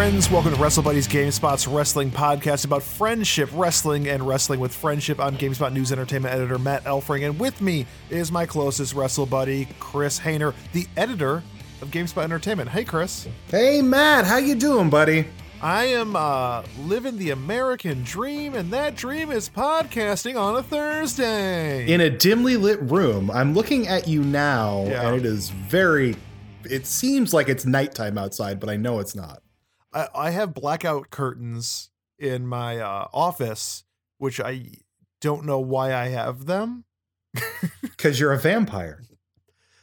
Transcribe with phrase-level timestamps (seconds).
[0.00, 0.30] friends.
[0.30, 5.20] Welcome to Wrestle Buddies GameSpot's wrestling podcast about friendship, wrestling, and wrestling with friendship.
[5.20, 9.68] I'm GameSpot News Entertainment editor Matt Elfring, and with me is my closest wrestle buddy,
[9.78, 11.42] Chris Hayner, the editor
[11.82, 12.70] of GameSpot Entertainment.
[12.70, 13.28] Hey, Chris.
[13.48, 14.24] Hey, Matt.
[14.24, 15.26] How you doing, buddy?
[15.60, 21.86] I am uh, living the American dream, and that dream is podcasting on a Thursday.
[21.92, 25.08] In a dimly lit room, I'm looking at you now, Yeah.
[25.08, 26.16] and it is very.
[26.64, 29.42] It seems like it's nighttime outside, but I know it's not.
[29.92, 33.84] I, I have blackout curtains in my uh, office,
[34.18, 34.66] which I
[35.20, 36.84] don't know why I have them.
[37.82, 39.02] Because you're a vampire.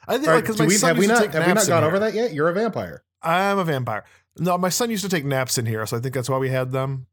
[0.07, 1.45] I think All like because my we, son have we used to not take have
[1.45, 2.33] we not gone over that yet?
[2.33, 3.03] You're a vampire.
[3.21, 4.05] I'm a vampire.
[4.39, 6.49] No, my son used to take naps in here, so I think that's why we
[6.49, 7.05] had them.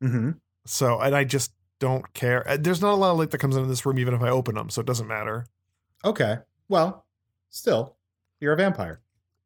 [0.00, 0.30] Mm-hmm.
[0.66, 2.48] So, and I just don't care.
[2.48, 4.28] Uh, There's not a lot of light that comes into this room, even if I
[4.28, 5.46] open them, so it doesn't matter.
[6.04, 6.36] Okay.
[6.68, 7.04] Well,
[7.50, 7.96] still,
[8.38, 9.00] you're a vampire.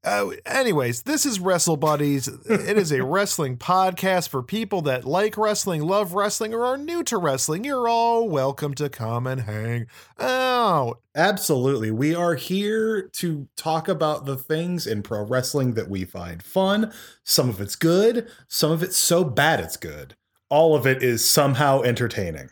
[0.07, 2.29] Uh, anyways, this is Wrestle Buddies.
[2.49, 7.03] it is a wrestling podcast for people that like wrestling, love wrestling, or are new
[7.03, 7.65] to wrestling.
[7.65, 9.89] You're all welcome to come and hang
[10.21, 11.01] out.
[11.17, 11.91] Absolutely.
[11.91, 16.93] We are here to talk about the things in pro wrestling that we find fun.
[17.25, 20.15] Some of it's good, some of it's so bad it's good.
[20.49, 22.51] All of it is somehow entertaining.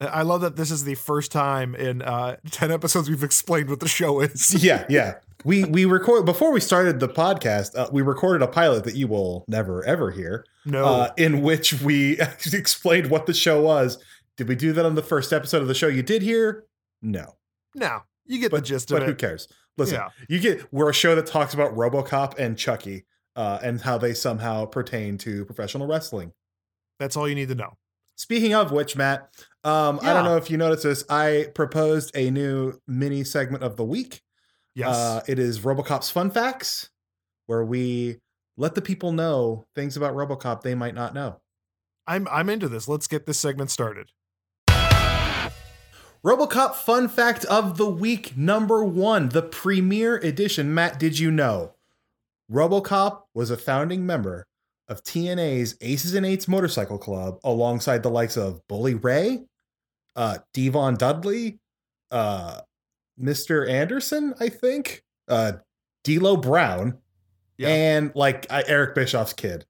[0.00, 3.78] I love that this is the first time in uh, 10 episodes we've explained what
[3.78, 4.62] the show is.
[4.62, 5.14] yeah, yeah.
[5.46, 7.76] We we record before we started the podcast.
[7.78, 10.84] Uh, we recorded a pilot that you will never ever hear, No.
[10.84, 12.18] uh, in which we
[12.52, 14.02] explained what the show was.
[14.36, 15.86] Did we do that on the first episode of the show?
[15.86, 16.64] You did hear?
[17.00, 17.36] No,
[17.76, 18.00] no.
[18.24, 19.46] You get but the gist of but who cares?
[19.78, 20.08] Listen, Yeah.
[20.28, 23.04] you get we're a show that talks about RoboCop and Chucky
[23.36, 26.32] uh, and how they somehow pertain to professional wrestling.
[26.98, 27.74] That's all you need to know.
[28.16, 29.28] Speaking of which, Matt,
[29.62, 31.04] um, I don't know if you noticed this.
[31.08, 34.22] I proposed a new mini segment of the week.
[34.76, 34.94] Yes.
[34.94, 36.90] Uh, it is RoboCop's Fun Facts,
[37.46, 38.18] where we
[38.58, 41.40] let the people know things about RoboCop they might not know.
[42.06, 42.86] I'm I'm into this.
[42.86, 44.12] Let's get this segment started.
[46.24, 50.74] RoboCop Fun Fact of the Week number one, the premiere edition.
[50.74, 51.72] Matt, did you know
[52.52, 54.46] RoboCop was a founding member
[54.88, 59.44] of TNA's Aces and Eights Motorcycle Club alongside the likes of Bully Ray,
[60.16, 61.60] uh, Devon Dudley,
[62.10, 62.60] uh,
[63.20, 63.68] Mr.
[63.68, 65.52] Anderson, I think, uh,
[66.04, 66.98] D'Lo Brown,
[67.58, 67.68] Yeah.
[67.68, 69.66] and like uh, Eric Bischoff's kid.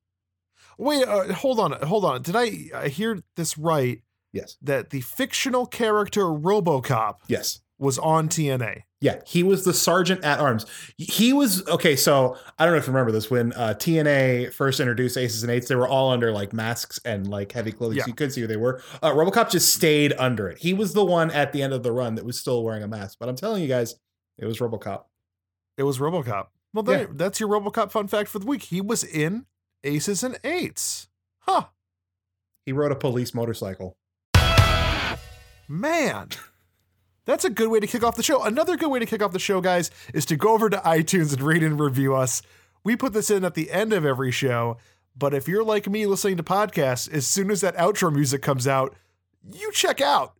[0.78, 2.22] Wait, uh, hold on, hold on.
[2.22, 4.02] Did I, I hear this right?
[4.32, 4.56] Yes.
[4.60, 7.60] That the fictional character RoboCop Yes.
[7.78, 8.82] Was on TNA.
[9.00, 10.64] Yeah, he was the sergeant at arms.
[10.96, 11.96] He was okay.
[11.96, 15.52] So I don't know if you remember this when uh, TNA first introduced Aces and
[15.52, 15.68] Eights.
[15.68, 18.04] They were all under like masks and like heavy clothing, Yeah.
[18.04, 18.82] so you couldn't see who they were.
[19.02, 20.58] Uh, RoboCop just stayed under it.
[20.58, 22.88] He was the one at the end of the run that was still wearing a
[22.88, 23.18] mask.
[23.20, 23.94] But I'm telling you guys,
[24.38, 25.04] it was RoboCop.
[25.76, 26.46] It was RoboCop.
[26.72, 27.06] Well, there, Yeah.
[27.12, 28.62] that's your RoboCop fun fact for the week.
[28.64, 29.44] He was in
[29.84, 31.08] Aces and Eights.
[31.40, 31.66] Huh,
[32.64, 33.96] He rode a police motorcycle.
[35.68, 36.28] man.
[37.26, 38.42] That's a good way to kick off the show.
[38.42, 41.32] Another good way to kick off the show, guys, is to go over to iTunes
[41.32, 42.40] and rate and review us.
[42.84, 44.78] We put this in at the end of every show,
[45.16, 48.68] but if you're like me listening to podcasts, as soon as that outro music comes
[48.68, 48.94] out,
[49.52, 50.34] you check out.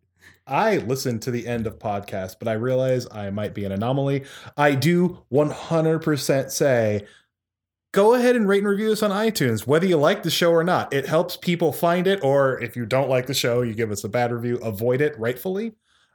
[0.46, 4.24] I listen to the end of podcasts, but I realize I might be an anomaly.
[4.56, 7.04] I do 100% say
[7.90, 10.62] go ahead and rate and review us on iTunes, whether you like the show or
[10.62, 10.92] not.
[10.92, 14.04] It helps people find it, or if you don't like the show, you give us
[14.04, 15.72] a bad review, avoid it rightfully.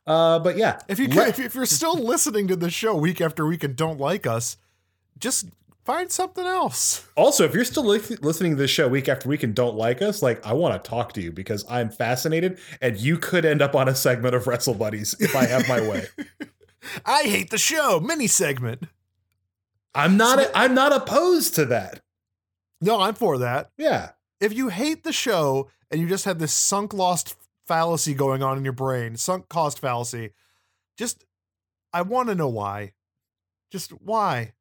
[0.08, 3.46] Uh, but yeah, If you let- if, you're still listening to the show week after
[3.46, 4.58] week and don't like us,
[5.20, 5.48] just
[5.86, 7.06] find something else.
[7.16, 10.02] also if you're still li- listening to this show week after week and don't like
[10.02, 13.62] us, like I want to talk to you because I'm fascinated, and you could end
[13.62, 16.06] up on a segment of Wrestle Buddies if I have my way.
[17.06, 18.84] I hate the show mini segment.
[19.94, 20.50] I'm not.
[20.56, 22.00] I'm not opposed to that.
[22.80, 23.70] No, I'm for that.
[23.78, 24.12] Yeah.
[24.40, 27.36] If you hate the show and you just have this sunk lost
[27.72, 30.32] fallacy going on in your brain, sunk cost fallacy,
[30.98, 31.24] just
[31.94, 32.92] I want to know why.
[33.72, 34.52] Just why?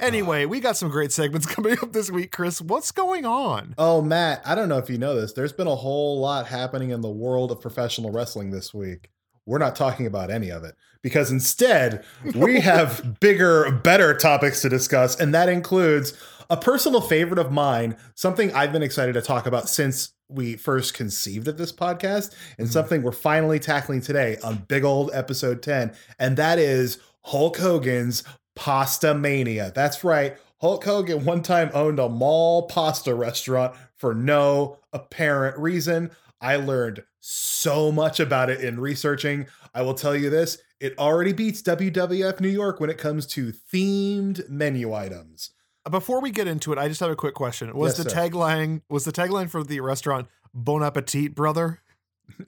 [0.00, 0.06] Uh.
[0.06, 2.62] Anyway, we got some great segments coming up this week, Chris.
[2.62, 3.74] What's going on?
[3.76, 5.34] Oh, Matt, I don't know if you know this.
[5.34, 9.10] There's been a whole lot happening in the world of professional wrestling this week.
[9.44, 12.02] We're not talking about any of it because instead
[12.34, 15.20] we have bigger, better topics to discuss.
[15.20, 16.14] And that includes
[16.48, 20.94] a personal favorite of mine, something I've been excited to talk about since we first
[20.94, 22.72] conceived of this podcast, and Mhm.
[22.72, 25.92] something we're finally tackling today on big old episode 10.
[26.18, 28.22] And that is Hulk Hogan's
[28.54, 29.72] Pasta Mania.
[29.74, 30.36] That's right.
[30.60, 36.10] Hulk Hogan one time owned a mall pasta restaurant for no apparent reason.
[36.40, 39.46] I learned so much about it in researching.
[39.74, 43.52] I will tell you this it already beats WWF New York when it comes to
[43.52, 45.50] themed menu items.
[45.90, 47.74] Before we get into it, I just have a quick question.
[47.74, 48.16] Was Yes, the sir.
[48.16, 51.80] tagline was the tagline for the restaurant Bon Appetit, brother?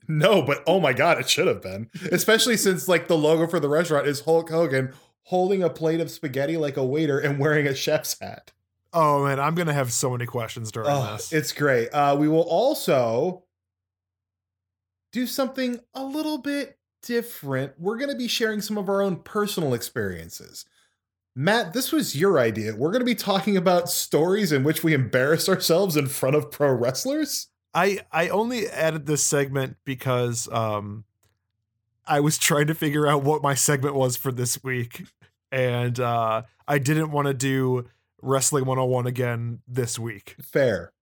[0.06, 1.88] No, but oh my god, it should have been.
[2.12, 4.92] Especially since like the logo for the restaurant is Hulk Hogan
[5.24, 8.52] holding a plate of spaghetti like a waiter and wearing a chef's hat.
[8.92, 11.32] Oh man, I'm gonna have so many questions during Oh, this.
[11.32, 11.88] it's great.
[11.94, 13.44] Uh, we will also
[15.12, 17.72] do something a little bit different.
[17.78, 20.66] We're going to be sharing some of our own personal experiences.
[21.36, 22.74] Matt, this was your idea.
[22.74, 26.50] We're going to be talking about stories in which we embarrass ourselves in front of
[26.50, 27.48] pro wrestlers.
[27.72, 31.04] I I only added this segment because um
[32.06, 35.04] I was trying to figure out what my segment was for this week
[35.52, 37.88] and uh I didn't want to do
[38.22, 40.36] wrestling 101 again this week.
[40.42, 40.92] Fair.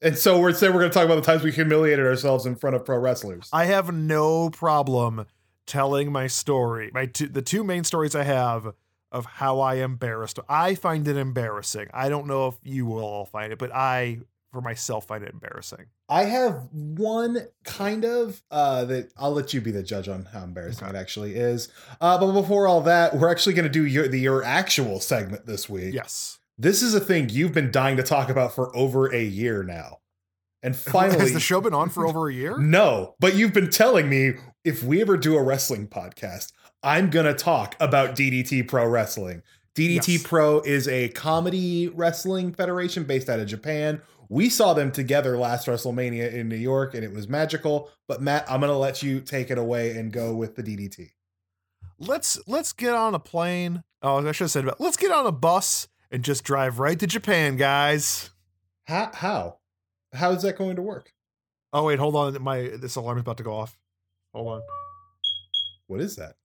[0.00, 2.56] And so we're saying we're going to talk about the times we humiliated ourselves in
[2.56, 3.48] front of pro wrestlers.
[3.52, 5.26] I have no problem
[5.66, 6.90] telling my story.
[6.92, 8.74] My two, the two main stories I have
[9.14, 10.38] of how I embarrassed.
[10.48, 11.88] I find it embarrassing.
[11.94, 14.18] I don't know if you will all find it, but I
[14.52, 15.86] for myself find it embarrassing.
[16.08, 20.44] I have one kind of uh, that I'll let you be the judge on how
[20.44, 20.96] embarrassing Okay.
[20.96, 21.68] it actually is.
[22.00, 25.46] Uh, but before all that, we're actually going to do your the your actual segment
[25.46, 25.94] this week.
[25.94, 26.38] Yes.
[26.58, 29.98] This is a thing you've been dying to talk about for over a year now,
[30.62, 32.56] and finally, Has the show been on for over a year?
[32.60, 34.34] no, but you've been telling me
[34.64, 36.52] if we ever do a wrestling podcast,
[36.84, 39.42] I'm gonna talk about DDT Pro Wrestling.
[39.74, 40.22] DDT Yes.
[40.22, 44.00] Pro is a comedy wrestling federation based out of Japan.
[44.28, 47.90] We saw them together last WrestleMania in New York and it was magical.
[48.06, 51.10] But Matt, I'm gonna let you take it away and go with the DDT.
[51.98, 53.82] let's let's get on a plane.
[54.02, 56.98] Oh, I should have said about let's get on a bus and just drive right
[57.00, 58.30] to Japan, guys.
[58.84, 59.58] How how?
[60.12, 61.12] How is that going to work?
[61.72, 62.40] Oh wait, hold on.
[62.42, 63.76] My this alarm is about to go off.
[64.34, 64.62] Hold on.
[65.86, 66.36] What is that?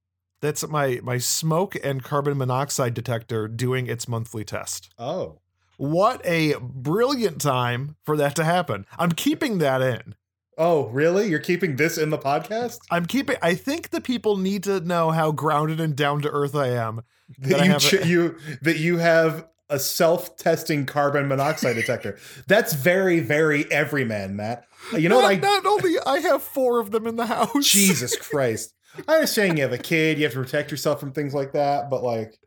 [0.41, 4.94] That's my my smoke and carbon monoxide detector doing its monthly test.
[4.97, 5.39] Oh.
[5.77, 8.86] What a brilliant time for that to happen.
[8.97, 10.15] I'm keeping that in.
[10.57, 11.30] Oh, really?
[11.30, 12.80] You're keeping this in the podcast?
[12.91, 16.56] I'm keeping I think the people need to know how grounded and down to earth
[16.56, 17.03] I am.
[17.39, 22.18] That That you, have a- ch- you that you have a self-testing carbon monoxide detector.
[22.47, 24.65] That's very, very everyman, Matt.
[24.97, 27.68] You know not, what I not only I have four of them in the house.
[27.68, 28.74] Jesus Christ.
[29.07, 31.90] I understand you have a kid, you have to protect yourself from things like that,
[31.90, 32.38] but like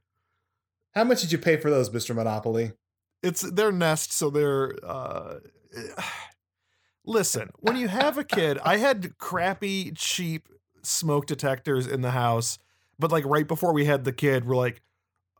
[0.95, 2.15] how much did you pay for those, Mr.
[2.15, 2.73] Monopoly?
[3.23, 5.39] it's their nest so they're uh
[7.05, 10.49] listen when you have a kid i had crappy cheap
[10.83, 12.59] smoke detectors in the house
[12.99, 14.83] but like right before we had the kid we're like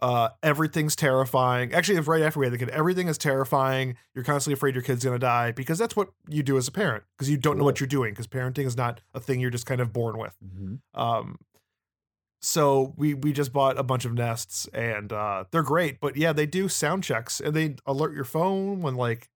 [0.03, 1.73] uh everything's terrifying.
[1.73, 2.69] Actually it's right after we had the kid.
[2.71, 3.97] Everything is terrifying.
[4.15, 7.05] You're constantly afraid your kid's gonna die because that's what you do as a parent
[7.17, 9.65] because you don't know what you're doing because parenting is not a thing you're just
[9.65, 10.37] kind of born with.
[10.95, 11.39] Um,
[12.41, 16.33] so we we just bought a bunch of nests and uh, they're great, but yeah,
[16.33, 19.29] they do sound checks and they alert your phone when like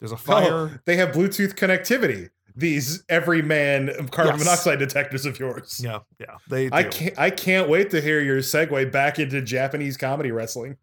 [0.00, 0.82] there's a Oh, fire.
[0.84, 2.28] they have Bluetooth connectivity.
[2.54, 4.44] These everyman carbon Yes.
[4.44, 5.80] monoxide detectors of yours.
[5.82, 6.68] Yeah, yeah, they.
[6.68, 6.74] Do.
[6.76, 10.76] I can't I can't wait to hear your segue back into Japanese comedy wrestling.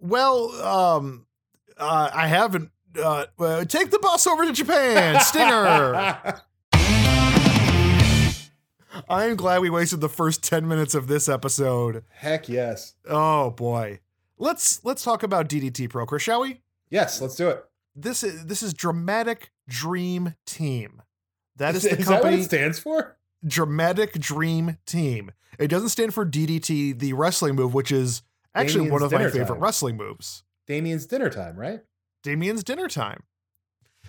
[0.00, 1.26] Well, um,
[1.78, 2.70] uh, I haven't.
[2.98, 6.40] Uh, uh, take the bus over to Japan, Stinger.
[9.08, 12.04] I'm glad we wasted the first ten minutes of this episode.
[12.10, 12.94] Heck yes.
[13.08, 14.00] Oh boy,
[14.38, 16.60] let's let's talk about DDT Pro, Chris, shall we?
[16.90, 17.64] Yes, let's do it.
[17.96, 21.02] this is this is dramatic dream team
[21.56, 23.16] that is, is the is that what company it stands for?
[23.46, 28.22] dramatic dream team it doesn't stand for ddt the wrestling move which is
[28.54, 29.58] actually Damien's one of my favorite time.
[29.58, 31.80] wrestling moves Damien's dinner time, right?
[32.22, 33.24] damien's dinner time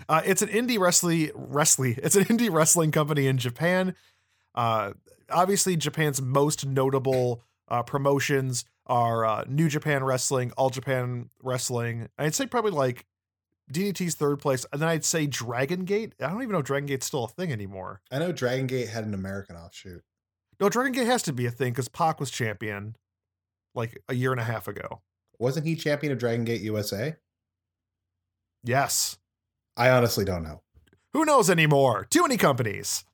[0.09, 3.95] uh, it's an indie wrestling wrestling it's an indie wrestling company in japan
[4.55, 4.91] uh,
[5.31, 12.35] obviously japan's most notable uh, promotions are uh, new japan wrestling all japan wrestling i'd
[12.35, 13.05] say probably like
[13.71, 16.13] DDT's third place, and then I'd say Dragon Gate.
[16.19, 18.01] I don't even know if Dragon Gate's still a thing anymore.
[18.11, 20.03] I know Dragon Gate had an American offshoot.
[20.59, 22.95] No, Dragon Gate has to be a thing because Pac was champion
[23.73, 25.01] like a year and a half ago.
[25.39, 27.15] Wasn't he champion of Dragon Gate USA?
[28.63, 29.17] Yes.
[29.75, 30.61] I honestly don't know.
[31.13, 32.05] Who knows anymore?
[32.09, 33.05] Too many companies.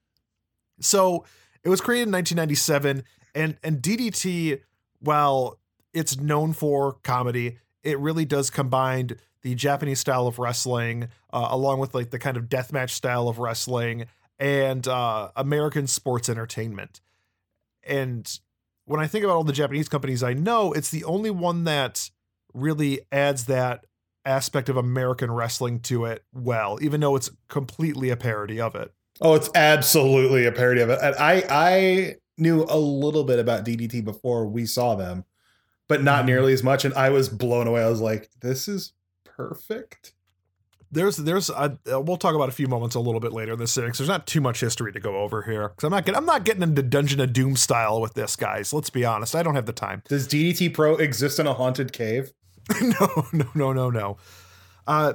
[0.79, 1.25] So
[1.63, 3.03] it was created in 1997,
[3.35, 4.61] and and DDT,
[4.99, 5.59] while
[5.93, 11.79] it's known for comedy, it really does combine the Japanese style of wrestling, uh, along
[11.79, 14.05] with like the kind of deathmatch style of wrestling
[14.37, 17.01] and uh, American sports entertainment.
[17.83, 18.29] And
[18.85, 22.09] when I think about all the Japanese companies I know, it's the only one that
[22.53, 23.85] really adds that
[24.25, 28.93] aspect of American wrestling to it well, even though it's completely a parody of it.
[29.21, 30.99] Oh, it's absolutely a parody of it.
[31.01, 35.25] And I I knew a little bit about DDT before we saw them.
[35.87, 36.27] but not Mhm.
[36.27, 36.85] nearly as much.
[36.85, 37.81] And I was blown away.
[37.83, 38.93] I was like, this is
[39.39, 40.13] perfect.
[40.91, 43.67] There's there's uh, we'll talk about a few moments a little bit later in the
[43.67, 43.99] series.
[43.99, 46.43] There's not too much history to go over here because I'm not getting I'm not
[46.43, 48.73] getting into Dungeon of Doom style with this, guys.
[48.73, 49.35] Let's be honest.
[49.35, 50.01] I don't have the time.
[50.09, 52.33] Does DDT Pro exist in a haunted cave?
[52.81, 54.17] no, no, no, no, no.
[54.87, 55.13] Uh,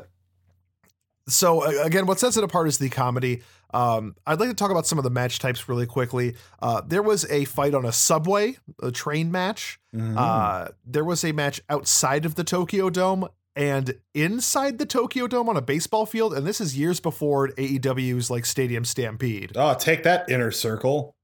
[1.29, 3.43] so uh, again, what sets it apart is the comedy.
[3.73, 6.37] Um, I'd like to talk about some of the match types really quickly.
[6.63, 9.81] Uh, there was a fight on a subway, a train match.
[9.93, 10.15] Mm.
[10.17, 15.49] Uh, there was a match outside of the Tokyo Dome and inside the Tokyo Dome
[15.49, 16.35] on a baseball field.
[16.35, 19.53] And this is years before AEW's like Stadium Stampede.
[19.57, 21.17] oh, take that inner circle.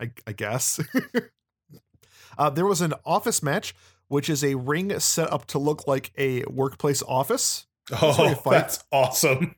[0.00, 0.80] I, I guess.
[2.38, 3.74] uh, there was an office match,
[4.08, 7.66] which is a ring set up to look like a workplace office.
[8.00, 9.56] Oh, that's awesome.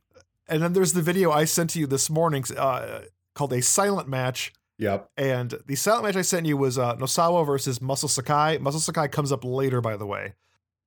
[0.48, 3.02] And then there's the video I sent to you this morning uh,
[3.34, 4.52] called a silent match.
[4.78, 5.08] Yep.
[5.16, 8.58] And the silent match I sent you was uh, Nosawa versus Muscle Sakai.
[8.58, 10.34] Muscle Sakai comes up later, by the way.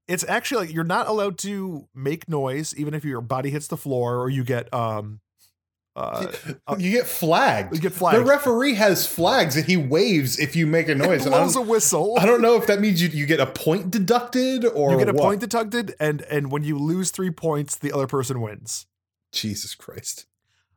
[0.08, 3.78] It's actually like you're not allowed to make noise, even if your body hits the
[3.78, 5.20] floor or you get um
[5.96, 6.28] uh
[6.78, 7.74] you get flagged.
[7.76, 8.20] you get flagged.
[8.20, 11.26] The referee has flags and he waves if you make a noise.
[11.26, 12.16] And I blows a whistle.
[12.20, 15.10] I don't know if that means you, you get a point deducted or you get
[15.10, 15.24] a what.
[15.24, 18.86] point deducted, and and when you lose three points, the other person wins.
[19.34, 20.26] Jesus Christ.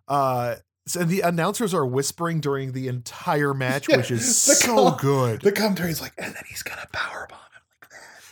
[0.09, 0.57] Uh,
[0.87, 5.43] so the announcers are whispering during the entire match, Yeah, which is so call- good.
[5.43, 7.50] The commentary is like, and then he's gonna like that.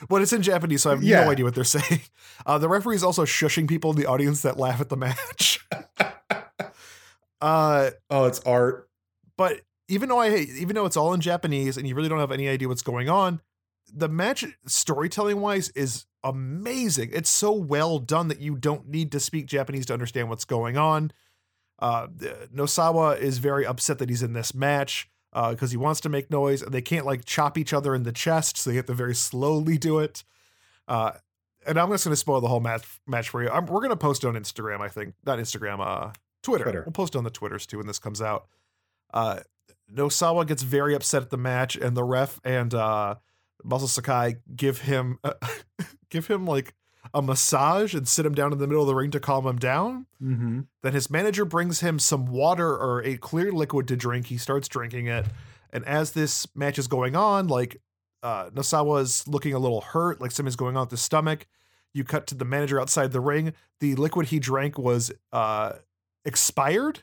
[0.08, 1.24] But it's in Japanese, so I have Yeah.
[1.24, 2.00] no idea what they're saying.
[2.46, 5.66] Uh, the referee is also shushing people in the audience that laugh at the match.
[7.40, 8.88] uh, Oh, it's art.
[9.36, 12.32] but even though I even though it's all in Japanese and you really don't have
[12.32, 13.40] any idea what's going on,
[13.92, 17.10] the match storytelling wise is amazing.
[17.12, 20.76] It's so well done that you don't need to speak Japanese to understand what's going
[20.76, 21.10] on.
[21.78, 22.08] Uh,
[22.54, 26.62] Nosawa is very upset that he's in this match because he wants to make noise
[26.62, 29.14] and they can't like chop each other in the chest, so they have to very
[29.14, 30.24] slowly do it.
[30.86, 31.12] Uh,
[31.66, 33.50] and I'm just going to spoil the whole match match for you.
[33.50, 36.64] I'm, we're going to post on Instagram, I think, not Instagram, uh, Twitter.
[36.64, 36.82] Twitter.
[36.84, 38.46] We'll post on the Twitters too when this comes out.
[39.12, 39.40] Uh,
[39.92, 43.16] Nosawa gets very upset at the match, and the ref and uh,
[43.64, 45.18] Muscle Sakai give him
[46.10, 46.74] give him like
[47.12, 49.58] a massage and sit him down in the middle of the ring to calm him
[49.58, 50.06] down.
[50.22, 50.60] Mm-hmm.
[50.82, 54.26] Then his manager brings him some water or a clear liquid to drink.
[54.26, 55.26] He starts drinking it,
[55.72, 57.80] and as this match is going on, like
[58.22, 61.46] uh, Nosawa's looking a little hurt, like something's going on with his stomach.
[61.94, 63.54] You cut to the manager outside the ring.
[63.80, 65.72] The liquid he drank was uh,
[66.24, 67.02] expired.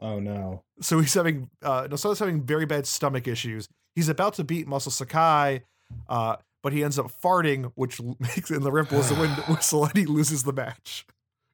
[0.00, 0.62] Oh no.
[0.80, 3.68] So he's having uh Nosawa's having very bad stomach issues.
[3.94, 5.62] He's about to beat Muscle Sakai,
[6.08, 9.84] uh, but he ends up farting, which makes and the ref blows the wind whistle
[9.84, 11.06] and he loses the match.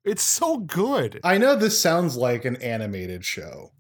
[0.05, 1.21] It's so good.
[1.23, 3.73] I know this sounds like an animated show.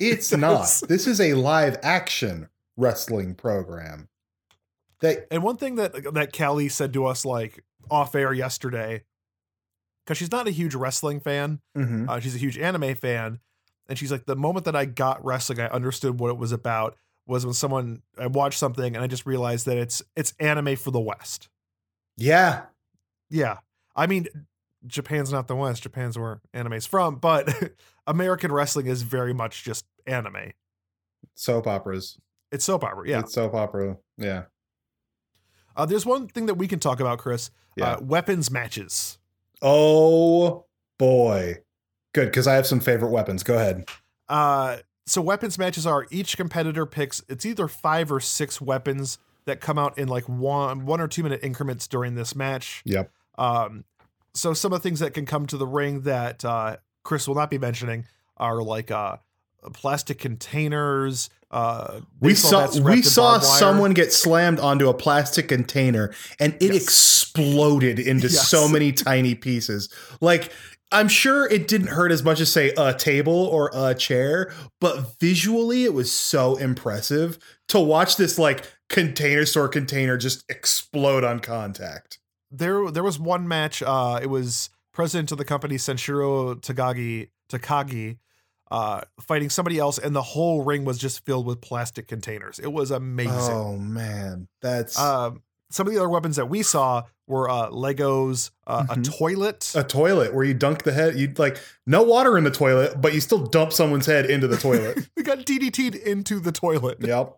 [0.00, 0.82] It's It not.
[0.88, 4.08] This is a live action wrestling program.
[5.00, 9.04] That And one thing that that Callie said to us like off air yesterday,
[10.04, 12.08] because she's not a huge wrestling fan, Mhm.
[12.08, 13.40] uh, she's a huge anime fan,
[13.88, 16.96] and she's like, the moment that I got wrestling, I understood what it was about
[17.28, 20.90] was when someone I watched something and I just realized that it's it's anime for
[20.90, 21.48] the West.
[22.16, 22.62] yeah.
[23.30, 23.58] Yeah.
[23.94, 24.26] I mean,
[24.86, 25.82] Japan's not the West.
[25.82, 27.52] Japan's where anime's from, but
[28.06, 30.52] American wrestling is very much just anime.
[31.34, 32.18] Soap operas.
[32.50, 33.06] It's soap opera.
[33.08, 33.20] Yeah.
[33.20, 33.98] It's soap opera.
[34.16, 34.44] Yeah.
[35.76, 37.50] Uh, there's one thing that we can talk about, Chris.
[37.76, 37.92] Yeah.
[37.92, 39.18] Uh, weapons matches.
[39.60, 40.64] oh
[40.98, 41.56] boy.
[42.14, 43.42] Good, because I have some favorite weapons.
[43.42, 43.84] Go ahead.
[44.28, 44.78] Uh,
[45.08, 49.78] so weapons matches are each competitor picks it's either five or six weapons that come
[49.78, 52.82] out in like one one or two minute increments during this match.
[52.84, 53.10] Yep.
[53.38, 53.84] Um,
[54.34, 57.34] so some of the things that can come to the ring that uh, Chris will
[57.34, 58.04] not be mentioning
[58.36, 59.16] are like uh,
[59.72, 61.30] plastic containers.
[61.50, 66.82] Uh, We saw we saw someone get slammed onto a plastic container and it Yes.
[66.82, 68.48] exploded into Yes.
[68.48, 69.88] so many tiny pieces.
[70.20, 70.52] Like
[70.90, 75.18] I'm sure it didn't hurt as much as say a table or a chair, but
[75.20, 81.40] visually it was so impressive to watch this like container store container just explode on
[81.40, 82.18] contact.
[82.50, 88.16] there there was one match uh it was president of the company Sanshiro Takagi Takagi
[88.70, 92.58] uh fighting somebody else and the whole ring was just filled with plastic containers.
[92.58, 93.32] It was amazing.
[93.34, 98.50] Oh man, that's um some of the other weapons that we saw were uh legos
[98.66, 99.18] uh, a Mhm.
[99.18, 101.18] toilet a toilet where you dunk the head.
[101.18, 104.56] You like no water in the toilet, but you still dump someone's head into the
[104.56, 105.08] toilet.
[105.16, 107.36] we got DDT'd into the toilet yep.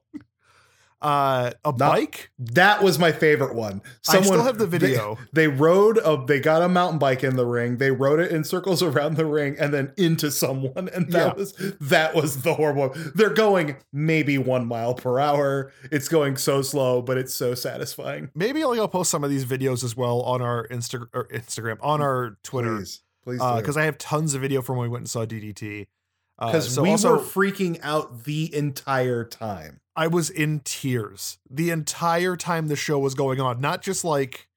[1.03, 2.31] Uh, a Not- bike.
[2.39, 3.81] That was my favorite one.
[4.09, 5.17] I still have the video.
[5.33, 7.79] They, they rode a they got a mountain bike in the ring.
[7.79, 10.91] They rode it in circles around the ring and then into someone.
[10.93, 11.33] And that Yeah.
[11.35, 12.95] was that was the horrible.
[13.15, 15.73] They're going maybe one mile per hour.
[15.91, 18.31] It's going so slow, but it's so satisfying.
[18.35, 21.79] Maybe like I'll post some of these videos as well on our Insta- or Instagram,
[21.81, 25.03] on our Twitter, Please, please, because I have tons of video from when we went
[25.03, 25.87] and saw DDT.
[26.39, 29.81] Uh, because so we also, were freaking out the entire time.
[30.01, 33.61] I was in tears the entire time the show was going on.
[33.61, 34.49] Not just like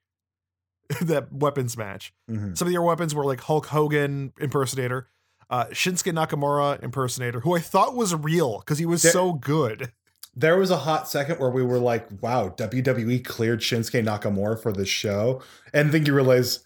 [1.01, 2.13] that weapons match.
[2.31, 2.57] Mhm.
[2.57, 5.07] Some of your weapons were like Hulk Hogan impersonator,
[5.49, 9.91] uh, Shinsuke Nakamura impersonator, who I thought was real because he was There- so good.
[10.35, 14.71] There was a hot second where we were like, "Wow, WWE cleared Shinsuke Nakamura for
[14.71, 16.61] this show," and then you realize,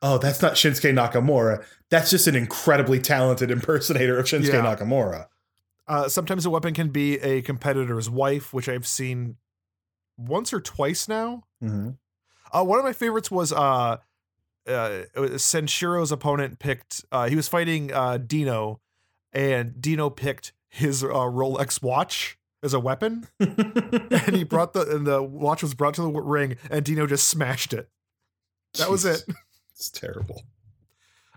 [0.00, 1.62] "Oh, that's not Shinsuke Nakamura.
[1.90, 4.64] That's just an incredibly talented impersonator of Shinsuke Yeah.
[4.74, 5.26] Nakamura."
[5.88, 9.36] Uh, sometimes a weapon can be a competitor's wife, which I've seen
[10.16, 11.44] once or twice now.
[11.62, 11.96] Mhm.
[12.52, 13.96] Uh, one of my favorites was uh,
[14.66, 15.02] uh,
[15.38, 17.04] Sanshiro's opponent picked.
[17.10, 18.80] Uh, he was fighting uh, Dino,
[19.32, 25.06] and Dino picked his uh, Rolex watch as a weapon, and he brought the and
[25.06, 27.88] the watch was brought to the ring, and Dino just smashed it.
[28.78, 29.24] That was it.
[29.74, 30.42] It's terrible.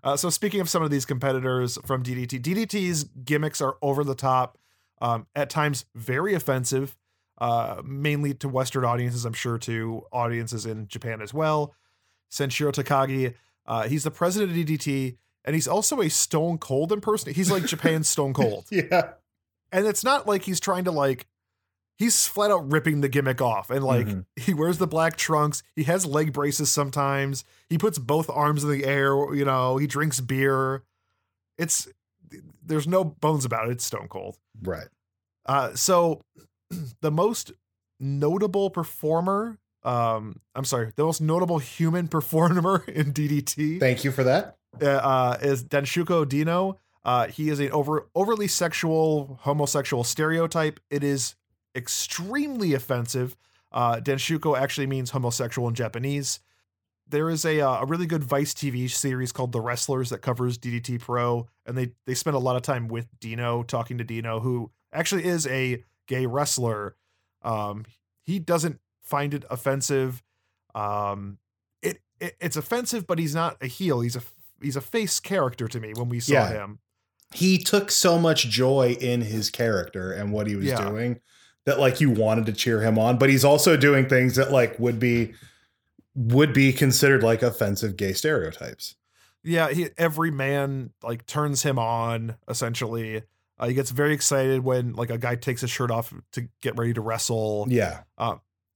[0.05, 4.15] Uh, so speaking of some of these competitors from DDT, DDT's gimmicks are over the
[4.15, 4.57] top,
[5.01, 6.95] um, at times very offensive,
[7.39, 9.25] uh, mainly to Western audiences.
[9.25, 11.73] I'm sure to audiences in Japan as well.
[12.31, 13.33] Sanshiro Takagi,
[13.65, 17.35] uh, he's the president of DDT, and he's also a Stone Cold impersonator.
[17.35, 19.13] He's like Japan's Stone Cold, Yeah.
[19.71, 21.27] and it's not like he's trying to like.
[21.97, 24.25] He's flat out ripping the gimmick off, and like Mhm.
[24.35, 25.63] he wears the black trunks.
[25.75, 27.43] He has leg braces sometimes.
[27.69, 29.33] He puts both arms in the air.
[29.33, 30.83] You know, he drinks beer.
[31.57, 31.87] It's
[32.61, 33.71] there's no bones about it.
[33.73, 34.37] It's Stone Cold.
[34.61, 34.87] Right.
[35.45, 36.21] Uh, so
[37.01, 37.51] the most
[37.99, 44.23] notable performer, um, I'm sorry, the most notable human performer in DDT Thank you for
[44.23, 44.57] that.
[44.81, 46.77] uh, uh, is Danshoku Dino.
[47.05, 50.79] Uh, he is an over overly sexual homosexual stereotype.
[50.89, 51.35] It is
[51.75, 53.35] extremely offensive.
[53.71, 56.39] Uh, Danshoku actually means homosexual in Japanese.
[57.07, 60.57] There is a uh, a really good Vice TV series called The Wrestlers that covers
[60.57, 64.39] DDT Pro, and they they spend a lot of time with Dino, talking to Dino,
[64.39, 66.95] who actually is a gay wrestler.
[67.43, 67.85] Um,
[68.23, 70.23] he doesn't find it offensive.
[70.73, 71.37] Um,
[71.83, 73.99] it, it it's offensive, but he's not a heel.
[73.99, 74.21] He's a
[74.59, 76.49] he's a face character to me when we saw Yeah.
[76.49, 76.79] him.
[77.33, 80.89] He took so much joy in his character and what he was Yeah.
[80.89, 81.19] doing
[81.65, 84.77] that like you wanted to cheer him on, but he's also doing things that like
[84.79, 85.33] would be
[86.15, 88.95] would be considered like offensive gay stereotypes.
[89.43, 93.23] Yeah, he every man like turns him on essentially.
[93.57, 96.77] Uh, he gets very excited when like a guy takes his shirt off to get
[96.77, 97.65] ready to wrestle.
[97.69, 98.01] Yeah.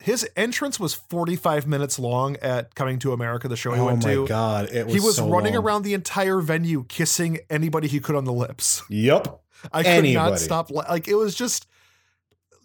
[0.02, 4.06] His entrance was 45 minutes long at Coming to America, the show he oh went
[4.06, 4.28] my to.
[4.28, 5.63] god, it was he was so running long.
[5.65, 8.82] around the entire venue kissing anybody he could on the lips.
[8.89, 9.41] Yep.
[9.73, 10.13] I could Anybody.
[10.32, 10.71] not stop.
[10.71, 11.67] Like it was just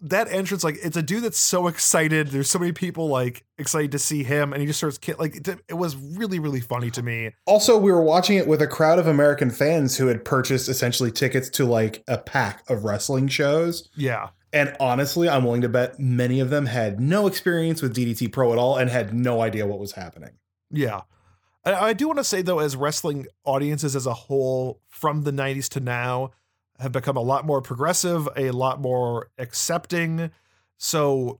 [0.01, 0.63] that entrance.
[0.63, 2.27] Like it's a dude that's so excited.
[2.29, 5.59] There's so many people like excited to see him, and he just starts like it,
[5.67, 7.31] it was really really funny to me.
[7.45, 11.11] Also, we were watching it with a crowd of American fans who had purchased essentially
[11.11, 13.89] tickets to like a pack of wrestling shows.
[13.95, 18.31] Yeah, And honestly, I'm willing to bet many of them had no experience with DDT
[18.31, 20.31] Pro at all and had no idea what was happening.
[20.71, 21.01] yeah.
[21.65, 25.31] I, I do want to say though, as wrestling audiences as a whole, from the
[25.31, 26.31] '90s to now,
[26.79, 30.31] have become a lot more progressive, a lot more accepting.
[30.77, 31.39] So,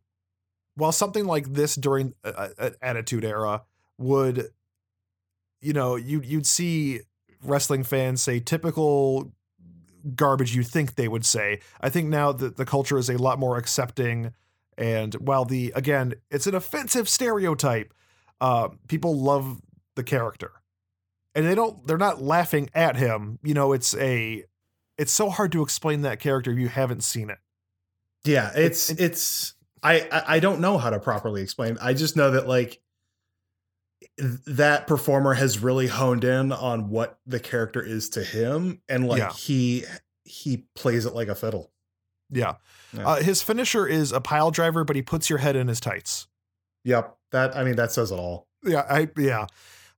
[0.75, 3.63] while something like this during a- a- an Attitude Era
[3.97, 4.49] would,
[5.61, 7.01] you know, you you'd see
[7.41, 9.31] wrestling fans say typical
[10.15, 11.59] garbage you think they would say.
[11.81, 14.33] I think now that the culture is a lot more accepting,
[14.77, 17.93] and while the again it's an offensive stereotype,
[18.41, 19.61] uh, people love
[19.95, 20.51] the character,
[21.33, 23.39] and they don't they're not laughing at him.
[23.43, 24.43] You know, it's a
[24.97, 27.39] it's so hard to explain that character if you haven't seen it.
[28.23, 29.53] Yeah, it's it- it's
[29.83, 31.77] I, I I don't know how to properly explain.
[31.81, 32.81] I just know that like
[34.47, 39.19] that performer has really honed in on what the character is to him and like
[39.19, 39.31] Yeah.
[39.33, 39.83] he
[40.23, 41.71] he plays it like a fiddle.
[42.31, 42.55] Yeah.
[42.93, 43.07] Yeah.
[43.07, 46.27] Uh, his finisher is a pile driver, but he puts your head in his tights.
[46.83, 47.15] Yep.
[47.31, 48.47] That I mean that says it all.
[48.63, 49.47] Yeah, I yeah.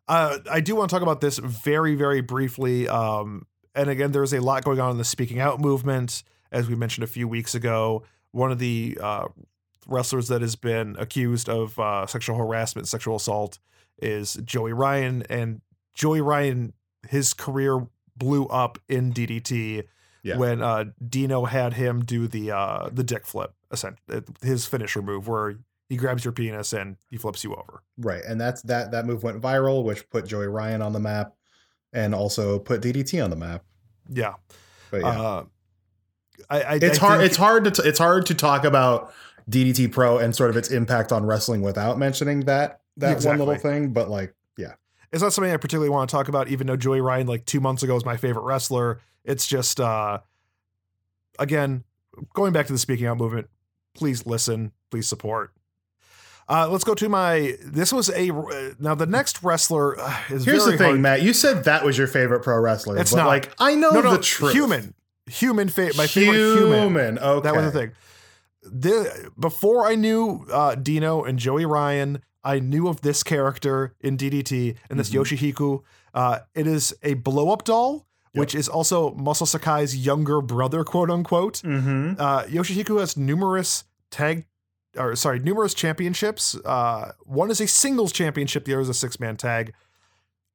[0.08, 2.88] Uh, I do want to talk about this very, very briefly.
[2.88, 3.46] Um,
[3.78, 7.04] and again, there's a lot going on in the speaking out movement, as we mentioned
[7.04, 8.04] a few weeks ago.
[8.32, 9.28] One of the uh,
[9.88, 13.60] wrestlers that has been accused of uh, sexual harassment, sexual assault,
[14.02, 15.24] is Joey Ryan.
[15.30, 15.62] And
[15.94, 16.74] Joey Ryan,
[17.08, 19.84] his career blew up in DDT.
[20.24, 20.36] Yeah.
[20.36, 23.54] when uh, Dino had him do the uh, the dick flip,
[24.42, 25.56] his finisher move, where
[25.88, 27.82] he grabs your penis and he flips you over.
[27.98, 31.34] Right, and that's that that move went viral, which put Joey Ryan on the map,
[31.94, 33.64] and also put DDT on the map.
[34.10, 34.34] Yeah,
[34.92, 35.46] But yeah, uh,
[36.50, 37.22] I, I it's I hard.
[37.22, 39.14] It's hard to t- it's hard to talk about
[39.50, 43.56] DDT Pro and sort of its impact on wrestling without mentioning that that one little
[43.56, 43.92] thing.
[43.92, 44.74] But like, yeah,
[45.12, 47.60] it's not something I particularly want to talk about, even though Joey Ryan, like two
[47.60, 49.02] months ago, was my favorite wrestler.
[49.24, 50.20] It's just, uh,
[51.40, 51.84] again,
[52.34, 53.50] going back to the speaking out movement,
[53.94, 55.52] please listen, please support.
[56.50, 57.56] Uh, let's go to my.
[57.64, 58.28] This was a
[58.80, 61.22] now the next wrestler uh, is here's the thing, hard- Matt.
[61.22, 62.98] You said that was your favorite pro wrestler.
[62.98, 63.28] It's but not.
[63.28, 64.54] like I know No, no, the truth.
[64.54, 64.94] human,
[65.30, 65.68] human.
[65.70, 67.20] Fa- my favorite human.
[67.20, 67.92] Okay, That was the thing.
[68.64, 74.18] The, before I knew uh, Dino and Joey Ryan, I knew of this character in
[74.18, 75.22] DDT and this Mhm.
[75.54, 75.84] Yoshihiko.
[76.14, 81.10] Uh, it is a blow up doll, which is also Muscle Sakai's younger brother, quote
[81.10, 81.62] unquote.
[81.64, 82.14] Mm-hmm.
[82.20, 84.46] Uh, Yoshihiko has numerous tag,
[84.98, 86.56] or sorry, numerous championships.
[86.66, 89.74] Uh, one is a singles championship, the other is a six man tag.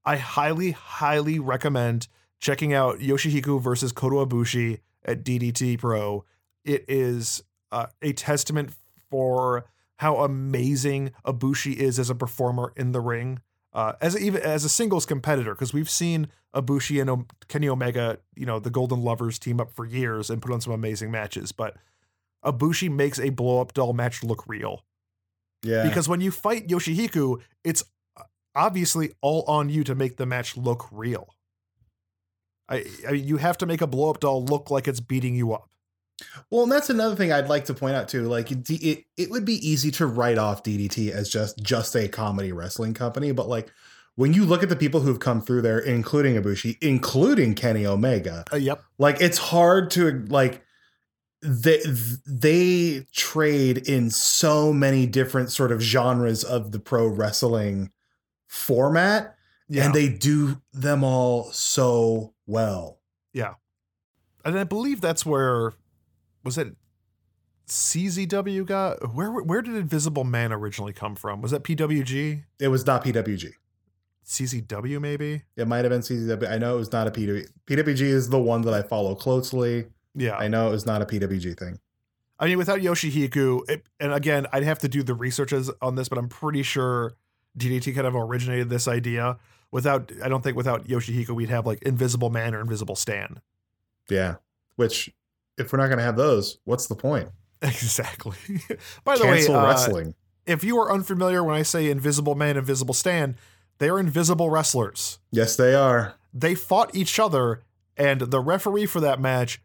[0.04, 2.08] I highly, highly recommend
[2.40, 6.24] checking out Yoshihiko versus Kota Ibushi at DDT Pro.
[6.64, 8.70] It is uh, a testament
[9.10, 9.64] for
[9.96, 13.40] how amazing Ibushi is as a performer in the ring,
[13.72, 15.54] uh, as a, even as a singles competitor.
[15.54, 19.70] Because we've seen Ibushi and o- Kenny Omega, you know, the Golden Lovers team up
[19.70, 21.76] for years and put on some amazing matches, but.
[22.44, 24.84] Ibushi makes a blow up doll match look real
[25.62, 27.84] Yeah, because when you fight Yoshihiko, it's
[28.16, 28.22] uh,
[28.54, 31.28] obviously all on you to make the match look real.
[32.68, 35.34] I, I mean, you have to make a blow up doll look like it's beating
[35.34, 35.68] you up.
[36.50, 38.22] Well, and that's another thing I'd like to point out too.
[38.28, 42.08] Like it, it, it would be easy to write off DDT as just just a
[42.08, 43.72] comedy wrestling company, but like
[44.14, 48.44] when you look at the people who've come through there, including Ibushi, including Kenny Omega,
[48.52, 48.82] Uh, yep.
[48.98, 50.62] like it's hard to like
[51.42, 51.82] they
[52.26, 57.90] they trade in so many different sort of genres of the pro wrestling
[58.46, 59.34] format,
[59.68, 59.86] Yeah.
[59.86, 63.00] and they do them all so well.
[63.32, 63.54] Yeah
[64.44, 65.72] and I believe that's where
[66.44, 66.74] was it
[67.68, 71.40] CZW got where where did Invisible Man originally come from?
[71.40, 72.42] Was that PWG?
[72.58, 73.52] It was not PWG.
[74.26, 75.42] CZW maybe?
[75.56, 76.50] It might have been CZW.
[76.50, 77.48] I know it was not a PWG.
[77.66, 79.86] PWG is the one that I follow closely.
[80.14, 80.36] Yeah.
[80.36, 81.78] I know it was not a PWG thing.
[82.38, 86.08] I mean, without Yoshihiko, it, and again, I'd have to do the researches on this,
[86.08, 87.14] but I'm pretty sure
[87.56, 89.38] DDT kind of originated this idea.
[89.70, 93.40] Without, I don't think without Yoshihiko, we'd have like Invisible Man or Invisible Stan.
[94.10, 94.36] Yeah.
[94.76, 95.10] Which,
[95.56, 97.28] if we're not going to have those, what's the point?
[97.62, 98.36] Exactly.
[99.04, 100.14] By the Cancel way, uh, wrestling.
[100.46, 103.36] if you are unfamiliar when I say Invisible Man, Invisible Stan,
[103.78, 105.20] they are invisible wrestlers.
[105.30, 106.14] Yes, they are.
[106.34, 107.62] They fought each other,
[107.96, 109.60] and the referee for that match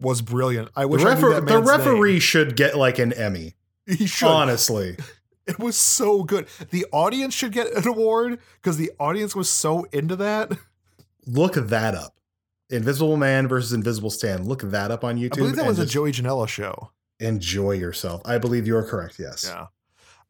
[0.00, 0.68] was brilliant.
[0.76, 3.54] I The, wish I knew refer- the referee should get like an Emmy.
[3.86, 4.28] He should.
[4.28, 4.96] Honestly.
[5.46, 6.46] It was so good.
[6.70, 10.52] The audience should get an award because the audience was so into that.
[11.26, 12.14] Look that up.
[12.68, 14.44] Invisible Man versus Invisible Stan.
[14.46, 15.32] Look that up on YouTube.
[15.32, 16.92] I believe that was a Joey Janela show.
[17.18, 18.22] Enjoy yourself.
[18.24, 19.18] I believe you are correct.
[19.18, 19.44] Yes.
[19.48, 19.66] Yeah.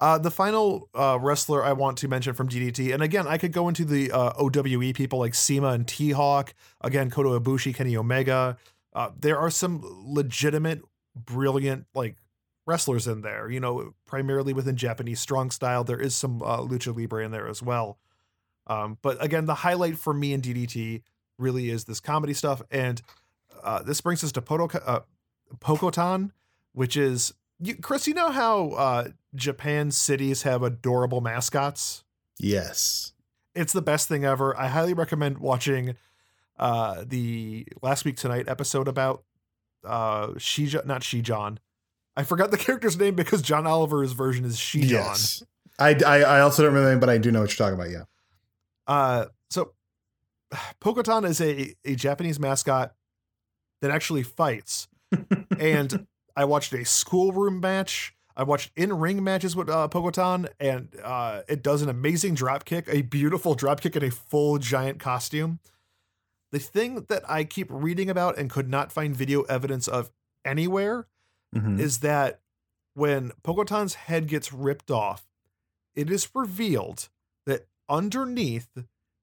[0.01, 3.53] Uh, the final uh, wrestler I want to mention from DDT, and again, I could
[3.53, 7.95] go into the uh, OWE people like Sema and T Hawk, again, Kota Ibushi, Kenny
[7.95, 8.57] Omega.
[8.93, 10.83] Uh, there are some legitimate,
[11.15, 12.17] brilliant, like
[12.67, 15.85] wrestlers in there, you know, primarily within Japanese strong style.
[15.85, 17.99] There is some uh, Lucha Libre in there as well.
[18.67, 21.03] Um, but again, the highlight for me in DDT
[21.39, 22.63] really is this comedy stuff.
[22.71, 23.03] And
[23.63, 25.01] uh, this brings us to Poto- uh,
[25.59, 26.31] Pokotan,
[26.73, 32.05] which is you, Chris, you know how uh, Japan cities have adorable mascots?
[32.39, 33.13] Yes.
[33.55, 34.59] It's the best thing ever.
[34.59, 35.97] I highly recommend watching
[36.61, 39.25] uh, the last week tonight episode about
[39.85, 41.57] uh, Shijon, not Shijon.
[42.17, 44.91] I forgot the character's name because John Oliver's version is Shijon.
[44.91, 45.43] Yes.
[45.79, 47.81] I, I, I also don't remember the name, but I do know what you're talking
[47.81, 47.91] about.
[47.91, 48.05] Yeah.
[48.87, 49.73] Uh, so
[50.81, 52.95] Pokotan is a, a Japanese mascot
[53.81, 54.87] that actually fights.
[55.59, 58.15] and I watched a schoolroom match.
[58.37, 62.65] I watched in ring matches with uh, Pokotan, and uh, it does an amazing drop
[62.65, 65.59] kick, a beautiful drop kick in a full giant costume.
[66.53, 70.11] The thing that I keep reading about and could not find video evidence of
[70.45, 71.07] anywhere
[71.55, 71.79] Mhm.
[71.79, 72.41] is that
[72.95, 75.27] when Pokotan's head gets ripped off,
[75.95, 77.09] it is revealed
[77.47, 78.69] that underneath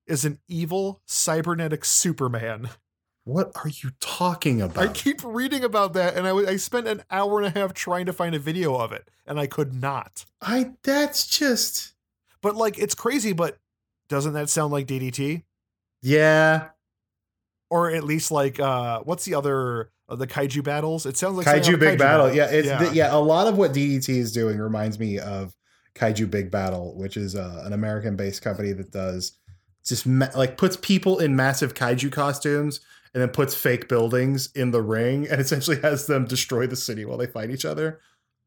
[0.06, 2.70] is an evil cybernetic Superman.
[3.26, 4.78] What are you talking about?
[4.90, 8.06] I keep reading about that, and I, I spent an hour and a half trying
[8.06, 10.24] to find a video of it, and I could not.
[10.42, 11.94] I that's just
[12.42, 13.34] But like, it's crazy.
[13.34, 13.58] But
[14.08, 15.44] doesn't that sound like DDT?
[16.02, 16.70] yeah.
[17.70, 21.06] Or at least like uh what's the other uh, the kaiju battles?
[21.06, 22.34] It sounds like Kaiju Big Battle.
[22.34, 22.92] Yeah, it's Yeah.
[22.92, 23.16] yeah.
[23.16, 25.54] A lot of what DDT is doing reminds me of
[25.96, 29.34] Kaiju Big Battle, which is uh, an American-based company that does
[29.86, 32.80] just ma- like puts people in massive kaiju costumes
[33.14, 37.04] and then puts fake buildings in the ring and essentially has them destroy the city
[37.04, 38.00] while they fight each other.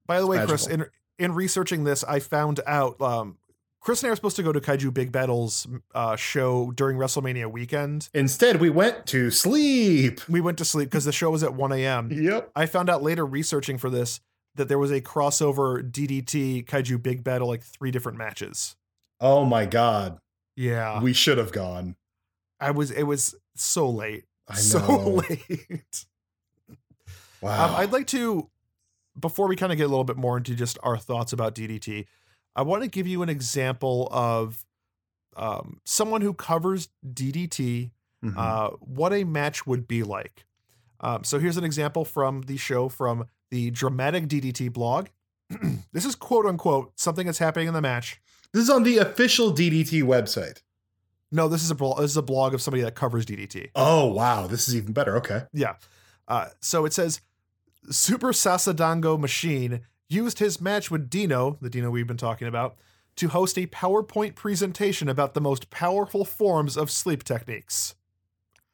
[0.06, 0.86] By the way, Chris, in
[1.18, 3.36] in researching this, I found out um
[3.80, 7.50] Chris and I are supposed to go to Kaiju Big Battles uh, show during WrestleMania
[7.50, 8.10] weekend.
[8.12, 10.20] Instead, we went to sleep.
[10.28, 12.10] We went to sleep because the show was at 1 a.m.
[12.12, 12.50] Yep.
[12.54, 14.20] I found out later researching for this
[14.56, 18.76] that there was a crossover DDT Kaiju Big Battle, like three different matches.
[19.20, 20.18] Oh my god,
[20.56, 21.96] Yeah, we should have gone.
[22.58, 22.90] I was.
[22.90, 24.24] It was so late.
[24.48, 24.60] I know.
[24.60, 26.06] So late.
[27.40, 27.68] wow.
[27.68, 28.50] Um, I'd like to,
[29.18, 32.06] before we kind of get a little bit more into just our thoughts about DDT,
[32.56, 34.64] I want to give you an example of
[35.36, 37.92] um, someone who covers DDT,
[38.24, 38.34] Mhm.
[38.36, 40.44] uh, what a match would be like.
[41.00, 45.06] Um, so here's an example from the show from the Dramatic DDT blog.
[45.92, 48.20] this is quote unquote something that's happening in the match.
[48.52, 50.62] this is on the official DDT website.
[51.32, 53.70] No, this is a blo- this is a blog of somebody that covers DDT.
[53.76, 55.16] Oh wow, this is even better.
[55.16, 55.44] Okay.
[55.52, 55.76] Yeah.
[56.28, 57.20] Uh, so it says
[57.90, 62.76] Super Sasadango Machine used his match with Dino, the Dino we've been talking about,
[63.16, 67.94] to host a PowerPoint presentation about the most powerful forms of sleep techniques.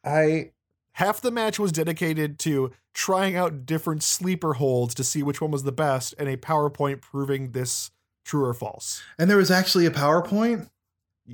[0.05, 0.51] I
[0.93, 5.51] Half the match was dedicated to trying out different sleeper holds to see which one
[5.51, 7.91] was the best, and a PowerPoint proving this
[8.25, 9.03] true or false.
[9.19, 10.71] and there was actually a PowerPoint.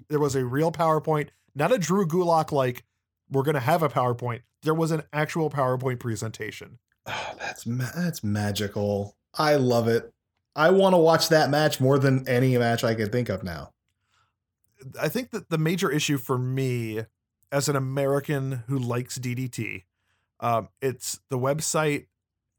[0.09, 2.85] There was a real PowerPoint, not a Drew Gulak like,
[3.31, 4.41] we're going to have a PowerPoint.
[4.63, 6.79] There was an actual PowerPoint presentation.
[7.07, 9.17] Oh, that's ma- that's magical.
[9.35, 10.13] I love it.
[10.55, 13.73] I want to watch that match more than any match I could think of now.
[15.01, 17.05] I think that the major issue for me
[17.51, 19.85] as an American who likes DDT,
[20.41, 22.07] um, it's the website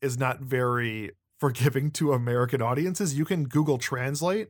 [0.01, 3.17] is not very forgiving to American audiences.
[3.17, 4.49] You can Google Translate,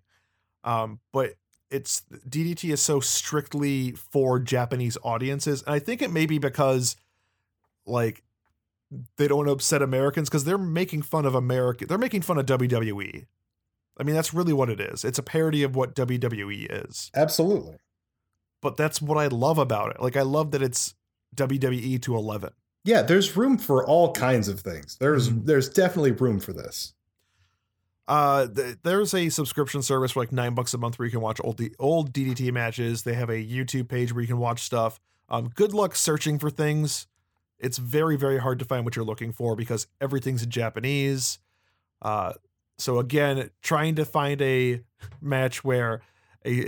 [0.63, 1.33] um, but
[1.69, 6.95] it's DDT is so strictly for Japanese audiences, and I think it may be because
[7.86, 8.22] like
[9.17, 11.86] they don't want to upset Americans because they're making fun of America.
[11.86, 13.25] They're making fun of WWE.
[13.97, 15.03] I mean, that's really what it is.
[15.06, 17.77] It's a parody of what WWE is Absolutely.
[18.62, 20.01] but that's what I love about it.
[20.01, 20.95] Like I love that it's
[21.36, 22.51] WWE to 11.
[22.86, 24.97] Yeah, there's room for all kinds of things.
[24.99, 25.45] There's Mhm.
[25.45, 26.93] there's definitely room for this.
[28.08, 31.21] Uh th- there's a subscription service for like 9 bucks a month where you can
[31.21, 33.03] watch old D- old DDT matches.
[33.03, 34.99] They have a YouTube page where you can watch stuff.
[35.29, 37.08] Um good luck searching for things.
[37.63, 41.39] It's very very hard to find what you're looking for because everything's in Japanese.
[42.02, 42.34] Uh
[42.78, 44.82] so again, trying to find a
[45.21, 46.02] match where
[46.45, 46.65] a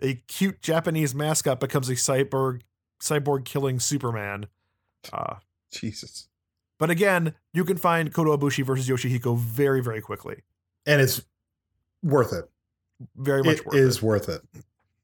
[0.00, 2.60] a cute Japanese mascot becomes a cyborg
[3.00, 4.46] cyborg killing Superman.
[5.12, 5.36] Uh
[5.72, 6.28] Jesus.
[6.78, 10.42] But again, you can find Kota Ibushi versus Yoshihiko very, very quickly.
[10.84, 11.24] And it's
[12.02, 12.44] worth it.
[13.16, 14.02] Very much It worth is it.
[14.02, 14.42] worth it.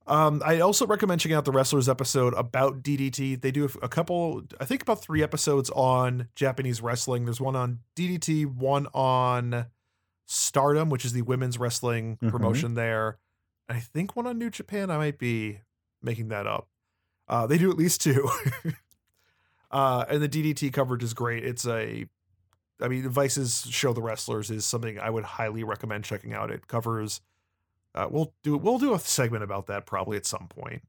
[0.07, 3.41] Um, I also recommend checking out the Wrestlers episode about DDT.
[3.41, 7.25] They do a couple, I think about three episodes on Japanese wrestling.
[7.25, 9.67] There's one on DDT, one on
[10.27, 12.31] Stardom, which is the women's wrestling Mhm.
[12.31, 13.19] promotion there.
[13.69, 14.91] I think one on New Japan.
[14.91, 15.61] I might be
[16.03, 16.69] making that up.
[17.29, 18.29] Uh, they do at least two.
[19.71, 21.45] uh, and the DDT coverage is great.
[21.45, 22.07] It's a,
[22.81, 26.51] I mean, Vice's show, The Wrestlers, is something I would highly recommend checking out.
[26.51, 27.21] It covers.
[27.95, 30.83] Uh, we'll do we'll do a segment about that probably at some point.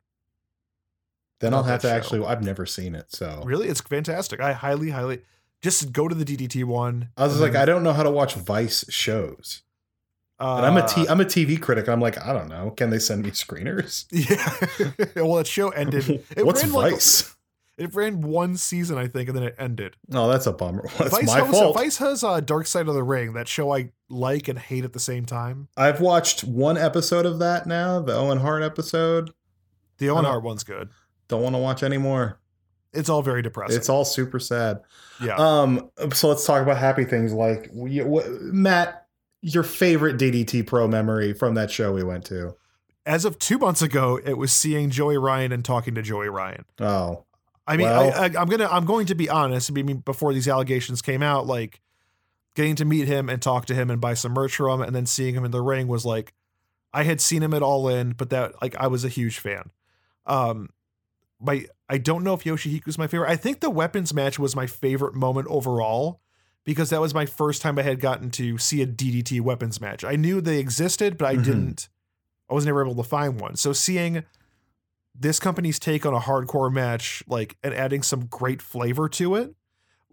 [1.40, 1.94] Then I'll have to show.
[1.94, 4.40] actually I've never seen it, so Really, it's fantastic.
[4.40, 5.22] I highly, highly
[5.62, 7.10] just go to the DDT one.
[7.18, 9.64] I was like, then, I don't know how to watch Vice shows.
[10.40, 11.88] And I'm a T uh, I'm a TV critic.
[11.88, 12.72] I'm like, I don't know.
[12.72, 14.06] Can they send me screeners?
[14.12, 15.06] Yeah.
[15.24, 16.24] well, that show ended.
[16.38, 17.36] It What's ran like- Vice?
[17.78, 19.96] It ran one season, I think, and then it ended.
[20.14, 20.88] Oh, that's a bummer.
[20.98, 21.76] That's Vice my hosts- fault.
[21.76, 24.94] Vice has uh, Dark Side of the Ring, that show I like and hate at
[24.94, 25.70] the same time.
[25.76, 29.32] I've watched one episode of that now, the Owen Hart episode.
[29.98, 30.90] The Owen Hart one's good.
[31.28, 32.40] Don't want to watch anymore.
[32.94, 33.76] It's all very depressing.
[33.76, 34.82] It's all super sad.
[35.20, 35.36] yeah.
[35.36, 39.08] Um, so let's talk about happy things like Matt,
[39.42, 42.56] your favorite DDT Pro memory from that show we went to.
[43.06, 46.66] As of two months ago, it was seeing Joey Ryan and talking to Joey Ryan.
[46.80, 47.26] Oh,
[47.66, 49.70] I mean, Well- I, I, I'm gonna I'm going to be honest.
[49.72, 51.80] I mean, before these allegations came out, like
[52.56, 54.96] getting to meet him and talk to him and buy some merch from him, and
[54.96, 56.34] then seeing him in the ring was like
[56.94, 59.72] I had seen him at All In, but that like I was a huge fan.
[60.26, 60.70] Um,
[61.40, 63.30] my I don't know if Yoshihiko's my favorite.
[63.30, 66.20] I think the weapons match was my favorite moment overall
[66.66, 70.04] because that was my first time I had gotten to see a DDT weapons match.
[70.04, 71.44] I knew they existed, but I Mhm.
[71.44, 71.90] didn't.
[72.50, 73.56] I was never able to find one.
[73.58, 74.24] So seeing
[75.16, 79.54] this company's take on a hardcore match, like and adding some great flavor to it,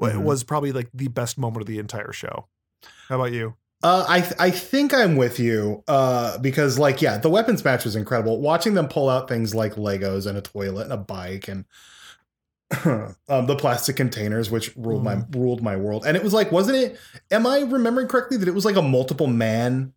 [0.00, 0.22] Mhm.
[0.22, 2.46] was probably like the best moment of the entire show.
[3.08, 3.54] How about you?
[3.82, 7.84] Uh, I th- I think I'm with you uh, because like yeah, the weapons match
[7.84, 8.40] was incredible.
[8.40, 11.64] Watching them pull out things like Legos and a toilet and a bike and
[12.84, 16.04] um, the plastic containers, which ruled my ruled my world.
[16.06, 16.98] And it was like, wasn't it?
[17.30, 19.92] Am I remembering correctly that it was like a multiple man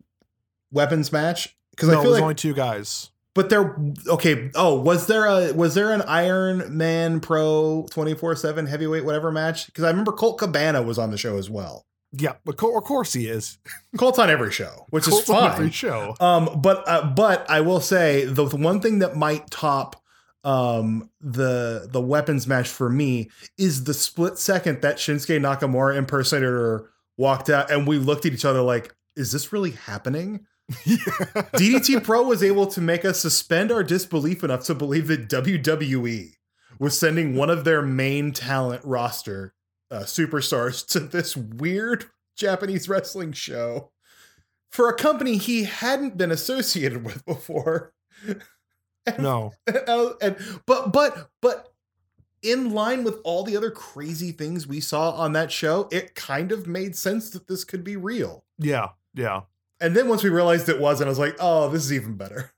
[0.72, 1.56] weapons match?
[1.72, 3.10] Because no, I it feel was like, only two guys.
[3.36, 3.76] But there.
[4.08, 4.52] Okay.
[4.56, 9.32] Oh, was there a was there an Iron Man Pro twenty four seven heavyweight whatever
[9.32, 9.66] match?
[9.68, 11.86] Because I remember Colt Cabana was on the show as well.
[12.16, 13.58] Yeah, but of course he is.
[13.98, 15.52] Colt's on every show, which is Colt's on fine.
[15.52, 16.16] every show.
[16.20, 20.00] Um, but uh, but I will say the, the one thing that might top
[20.44, 26.92] um the the weapons match for me is the split second that Shinsuke Nakamura impersonator
[27.18, 30.46] walked out and we looked at each other like, is this really happening?
[30.72, 36.32] DDT Pro was able to make us suspend our disbelief enough to believe that WWE
[36.80, 39.54] was sending one of their main talent roster
[39.92, 43.92] uh, superstars to this weird Japanese wrestling show
[44.72, 47.94] for a company he hadn't been associated with before.
[49.20, 51.70] no, And- and- but but but
[52.42, 56.52] in line with all the other crazy things we saw on that show, it kind
[56.52, 58.44] of made sense that this could be real.
[58.60, 59.42] yeah, yeah.
[59.84, 62.54] And then once we realized it wasn't, I was like, oh, this is even better.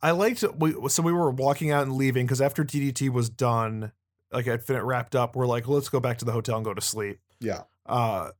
[0.00, 3.92] I liked we so we were walking out and leaving because after DDT was done,
[4.32, 6.80] like it wrapped up, we're like, let's go back to the hotel and go to
[6.80, 7.18] sleep.
[7.38, 7.64] Yeah.
[7.84, 8.30] Uh,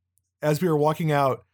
[0.41, 1.45] as we were walking out,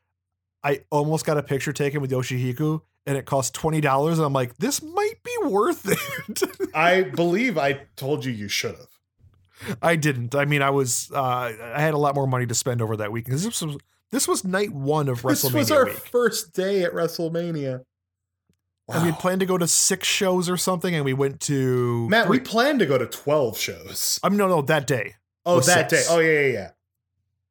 [0.63, 4.19] I almost got a picture taken with Yoshihiko, and it cost twenty dollars.
[4.19, 6.43] And I'm like, this might be worth it.
[6.75, 9.77] I believe I told you you should have.
[9.83, 10.37] I didn't.
[10.37, 13.11] I mean, I was uh, I had a lot more money to spend over that
[13.11, 13.37] weekend.
[13.37, 13.77] This was
[14.15, 15.43] this was night one of WrestleMania.
[15.43, 15.95] This was our week.
[15.97, 17.85] first day at WrestleMania.
[18.89, 22.29] And we planned to go to six shows or something, and we went to Matt,
[22.29, 24.21] we planned to go to 12 shows.
[24.23, 25.15] I mean, no, no, that day.
[25.47, 26.07] Oh, that six.
[26.09, 26.15] day.
[26.15, 26.71] Oh, yeah, yeah, yeah.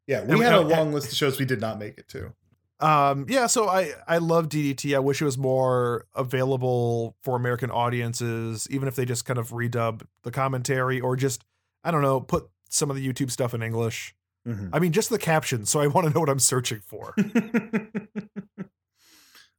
[0.06, 1.98] Yeah, we And we- had a and- long list of shows we did not make
[1.98, 2.34] it to.
[2.80, 4.94] Um, yeah, so I I love DDT.
[4.96, 9.52] I wish it was more available for American audiences, even if they just kind of
[9.52, 11.46] redub the commentary or just
[11.84, 14.14] I don't know, put some of the YouTube stuff in English.
[14.48, 14.70] Mhm.
[14.74, 17.16] I mean, just the captions, so I want to know what I'm searching for.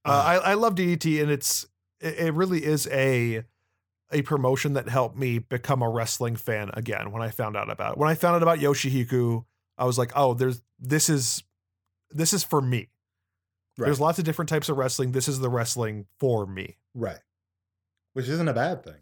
[0.07, 0.11] Uh,
[0.45, 1.67] I I love DDT, and it's
[2.01, 3.45] it, it really is a
[4.13, 7.11] a promotion that helped me become a wrestling fan again.
[7.11, 9.47] When I found out about it, when I found out about Yoshihiko,
[9.79, 11.43] I was like, oh, there's this is
[12.11, 12.91] this is for me.
[13.79, 13.87] Right.
[13.87, 15.13] There's lots of different types of wrestling.
[15.13, 16.77] This is the wrestling for me.
[16.95, 17.21] right.
[18.13, 19.01] Which isn't a bad thing.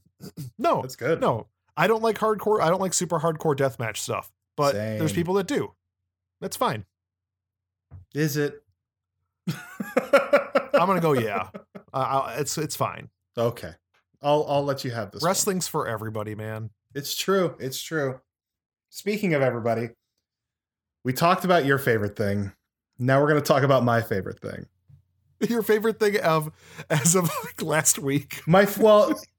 [0.56, 1.20] No, That's good.
[1.20, 2.62] no, I don't like hardcore.
[2.62, 4.30] I don't like super hardcore deathmatch stuff.
[4.56, 5.72] But there's people that do.
[6.40, 6.84] That's fine.
[8.14, 8.62] Is it?
[9.48, 11.12] I'm gonna go.
[11.22, 11.48] Yeah,
[11.92, 13.08] uh, it's it's fine.
[13.36, 13.72] Okay.
[14.22, 15.22] I'll I'll let you have this.
[15.22, 15.28] one.
[15.28, 16.70] Wrestling's for everybody, man.
[16.94, 17.56] It's true.
[17.58, 18.20] It's true.
[18.90, 19.90] Speaking of everybody,
[21.04, 22.52] we talked about your favorite thing.
[22.98, 24.66] Now we're going to talk about my favorite thing.
[25.48, 26.52] Your favorite thing of
[26.88, 28.42] as of like last week.
[28.46, 29.18] My well,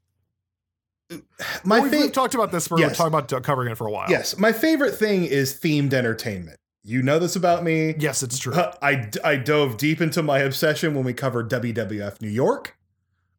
[1.63, 2.13] my we've, we've favorite.
[2.13, 2.69] talked about this.
[2.69, 2.97] We're Yes.
[2.97, 4.10] talking about covering it for a while.
[4.10, 6.58] Yes, my favorite thing is themed entertainment.
[6.84, 7.95] You know this about me.
[7.97, 8.54] yes, it's true.
[8.82, 12.76] I, I dove deep into my obsession when we covered WWF New York.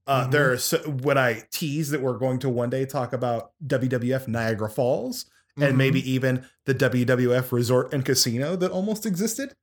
[0.07, 0.31] Uh, Mhm.
[0.31, 4.29] There are so, when I tease that we're going to one day talk about WWF
[4.29, 5.77] Niagara Falls and Mhm.
[5.77, 9.55] maybe even the WWF Resort and Casino that almost existed.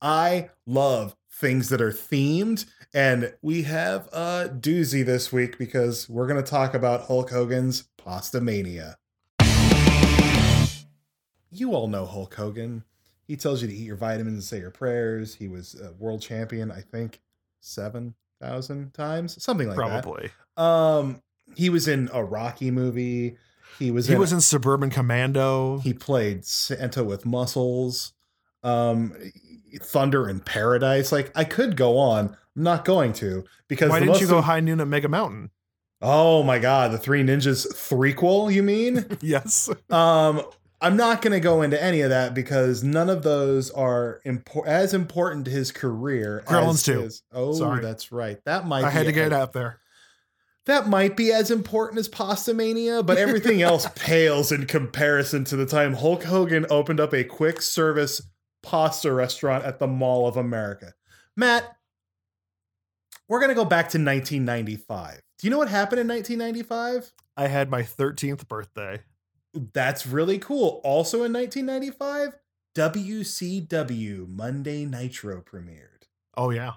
[0.00, 2.64] I love things that are themed,
[2.94, 7.84] and we have a doozy this week because we're going to talk about Hulk Hogan's
[7.96, 8.96] Pasta Mania.
[11.50, 12.84] You all know Hulk Hogan.
[13.26, 15.34] He tells you to eat your vitamins and say your prayers.
[15.34, 17.20] He was a world champion, I think,
[17.60, 20.28] 7,000 times, something like probably.
[20.28, 20.32] that.
[20.56, 21.10] Probably.
[21.12, 21.22] Um,
[21.56, 23.36] he was in a Rocky movie.
[23.78, 25.78] He was He in was in Suburban Commando.
[25.78, 28.12] he played Santa with muscles.
[28.62, 29.14] Um,
[29.80, 31.12] Thunder in Paradise.
[31.12, 32.36] Like I could go on.
[32.58, 35.50] I'm not going to because Why didn't you go High Noon at Mega Mountain?
[36.02, 38.52] Oh my god, the Three Ninjas threequel.
[38.52, 39.06] You mean?
[39.20, 39.70] Yes.
[39.90, 40.42] um,
[40.80, 44.66] I'm not going to go into any of that because none of those are impor-
[44.66, 46.42] as important to his career.
[46.46, 47.00] Gremlins as 2.
[47.00, 47.80] his- Oh, Sorry.
[47.82, 48.38] that's right.
[48.44, 48.84] That might.
[48.84, 49.78] I had to get it out there.
[50.66, 55.56] that might be as important as Pasta Mania, but everything else pales in comparison to
[55.56, 58.20] the time Hulk Hogan opened up a quick service
[58.64, 60.94] pasta restaurant at the Mall of America.
[61.36, 61.76] Matt,
[63.28, 65.20] we're going to go back to 1995.
[65.38, 67.12] Do you know what happened in 1995?
[67.36, 69.00] I had my 13th birthday.
[69.72, 70.80] That's really cool.
[70.84, 72.34] Also in 1995,
[72.74, 76.04] WCW Monday Nitro premiered
[76.36, 76.72] Oh yeah.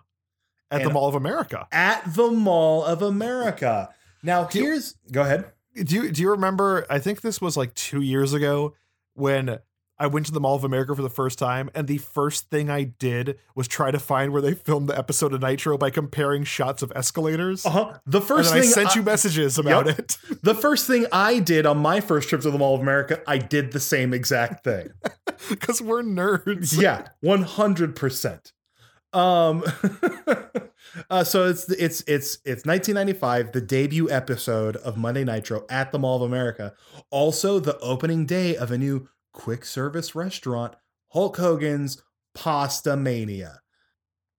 [0.70, 1.68] At the Mall of America.
[1.72, 3.90] at the Mall of America.
[4.24, 5.52] Now, Do you- here's go ahead.
[5.76, 6.86] Do you do you remember?
[6.90, 8.74] I think this was like two years ago
[9.14, 9.60] when
[10.02, 12.72] I went to the Mall of America for the first time, and the first thing
[12.72, 16.44] I did was try to find where they filmed the episode of Nitro by comparing
[16.44, 17.64] shots of escalators.
[17.68, 18.00] Uh-huh.
[18.08, 20.00] The first then I sent I- you messages about Yep.
[20.00, 23.22] it the first thing I did on my first trip to the Mall of America,
[23.28, 24.90] I did the same exact thing.
[25.50, 26.82] because we're nerds.
[26.82, 28.54] yeah, one hundred percent.
[29.14, 29.64] Um,
[31.12, 36.00] uh, so it's it's it's it's 1995, the debut episode of Monday Nitro at the
[36.00, 36.74] Mall of America.
[37.12, 40.76] Also, the opening day of a new quick service restaurant,
[41.10, 42.02] Hulk Hogan's
[42.34, 43.62] Pasta Mania.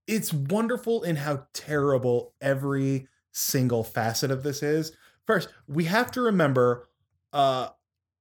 [0.06, 4.92] It's wonderful in how terrible every single facet of this is.
[5.26, 6.86] First, we have to remember,
[7.32, 7.68] uh,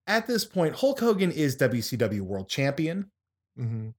[0.07, 3.11] at this point, Hulk Hogan is WCW World Champion.
[3.57, 3.93] Mhm.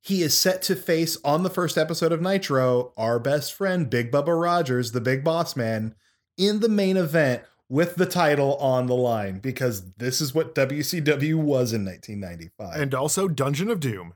[0.00, 4.10] He is set to face on the first episode of Nitro our best friend, Big
[4.10, 5.94] Bubba Rogers, the big boss man,
[6.36, 11.34] in the main event with the title on the line because this is what WCW
[11.34, 12.80] was in 1995.
[12.80, 14.14] And also Dungeon of Doom.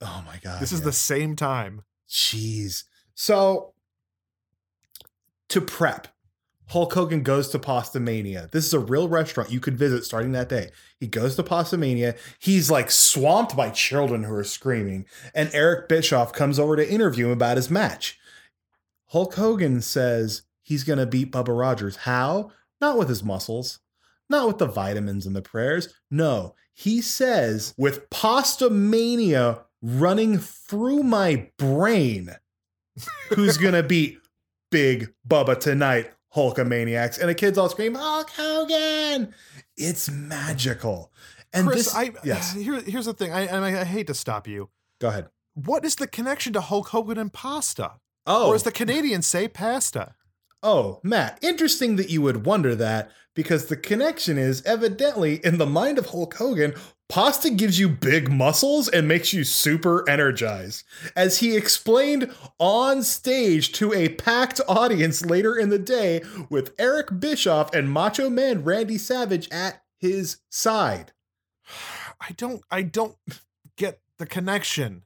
[0.00, 0.60] oh my God.
[0.60, 0.86] This is yeah.
[0.86, 1.82] the same time.
[2.08, 2.84] Jeez.
[3.14, 3.72] So
[5.48, 6.08] to prep,
[6.68, 8.48] Hulk Hogan goes to Pasta Mania.
[8.50, 10.70] This is a real restaurant you could visit starting that day.
[10.98, 12.16] He goes to Pasta Mania.
[12.40, 15.06] He's like swamped by children who are screaming.
[15.34, 18.18] And Eric Bischoff comes over to interview him about his match.
[19.10, 21.96] Hulk Hogan says he's going to beat Bubba Rogers.
[21.98, 22.50] How?
[22.80, 23.80] Not with his muscles,
[24.28, 25.94] not with the vitamins and the prayers.
[26.10, 32.30] No, he says with Pasta Mania running through my brain,
[33.30, 34.18] who's going to beat
[34.70, 36.10] Big Bubba tonight?
[36.34, 37.18] Hulkamaniacs.
[37.18, 39.32] And the kids all scream, Hulk Hogan!
[39.76, 41.10] It's magical.
[41.54, 43.32] And Chris, this, I yes, here, here's the thing.
[43.32, 44.68] I, and I I hate to stop you.
[45.00, 45.28] go ahead.
[45.54, 47.92] What is the connection to Hulk Hogan and pasta?
[48.26, 50.14] Oh, Or as the Canadians say, pasta?
[50.68, 55.64] Oh, Matt, interesting that you would wonder that because the connection is evidently in the
[55.64, 56.74] mind of Hulk Hogan,
[57.08, 60.82] pasta gives you big muscles and makes you super energized.
[61.14, 67.20] As he explained on stage to a packed audience later in the day with Eric
[67.20, 71.12] Bischoff and Macho Man Randy Savage at his side.
[72.20, 73.14] I don't I don't
[73.76, 75.05] get the connection.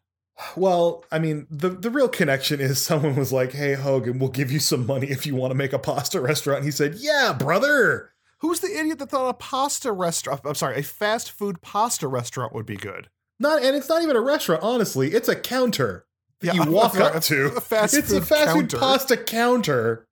[0.56, 4.50] Well, I mean, the, the real connection is someone was like, Hey, Hogan, we'll give
[4.50, 6.58] you some money if you want to make a pasta restaurant.
[6.58, 8.10] And he said, Yeah, brother.
[8.38, 10.40] Who's the idiot that thought a pasta restaurant?
[10.46, 13.10] I'm sorry, a fast food pasta restaurant would be good.
[13.38, 15.08] Not and it's not even a restaurant, honestly.
[15.12, 16.06] It's a counter
[16.40, 17.46] that Yeah, you walk a- up to.
[17.56, 18.76] a fast it's a food fast counter.
[18.76, 20.06] food pasta counter.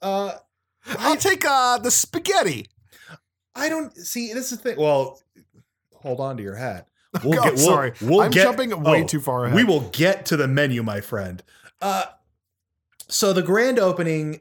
[0.00, 0.32] Uh
[0.98, 2.68] I'll take uh the spaghetti.
[3.54, 4.80] I don't see this is the thing.
[4.80, 5.20] Well,
[5.94, 6.87] hold on to your hat.
[7.24, 7.92] Oh, sorry.
[8.00, 9.56] we'll I'm get- jumping way oh, too far ahead.
[9.56, 11.42] We will get to the menu, my friend.
[11.80, 12.04] Uh
[13.08, 14.40] so the grand opening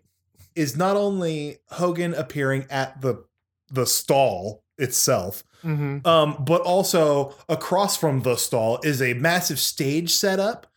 [0.55, 3.23] is not only Hogan appearing at the
[3.69, 6.05] the stall itself, Mhm.
[6.05, 10.67] Um, but also across from the stall is a massive stage setup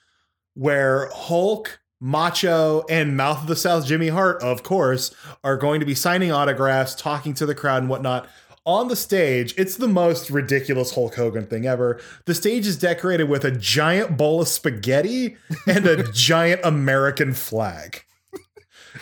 [0.55, 5.15] where Hulk, Macho, and Mouth of the South Jimmy Hart, of course,
[5.45, 8.27] are going to be signing autographs, talking to the crowd and whatnot.
[8.67, 11.99] On the stage, it's the most ridiculous Hulk Hogan thing ever.
[12.27, 15.37] The stage is decorated with a giant bowl of spaghetti
[15.67, 18.05] and a giant American flag.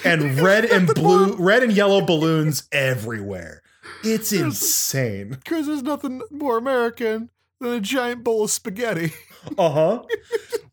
[0.04, 3.62] And red and blue, red and yellow balloons everywhere.
[4.04, 5.30] It's insane.
[5.30, 9.12] Because there's nothing more American than a giant bowl of spaghetti.
[9.56, 10.02] Uh huh.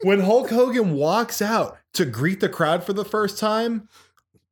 [0.02, 3.88] when Hulk Hogan walks out to greet the crowd for the first time,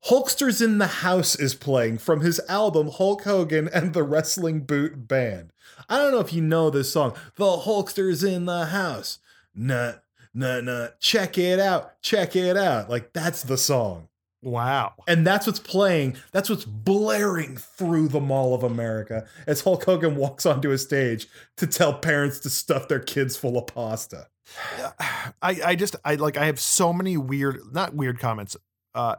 [0.08, 5.08] Hulksters in the House is playing from his album Hulk Hogan and the Wrestling Boot
[5.08, 5.54] Band.
[5.88, 9.20] I don't know if you know this song, The Hulksters in the House.
[9.56, 9.94] Nah,
[10.34, 10.88] nah, nah.
[11.00, 12.02] Check it out.
[12.02, 12.90] Check it out.
[12.90, 14.10] Like, that's the song.
[14.42, 14.96] Wow.
[15.08, 20.18] And that's what's playing, that's what's blaring through the Mall of America as Hulk Hogan
[20.18, 24.28] walks onto a stage to tell parents to stuff their kids full of pasta.
[25.42, 28.58] I, I just I like I have so many weird not weird comments.
[28.94, 29.16] Uh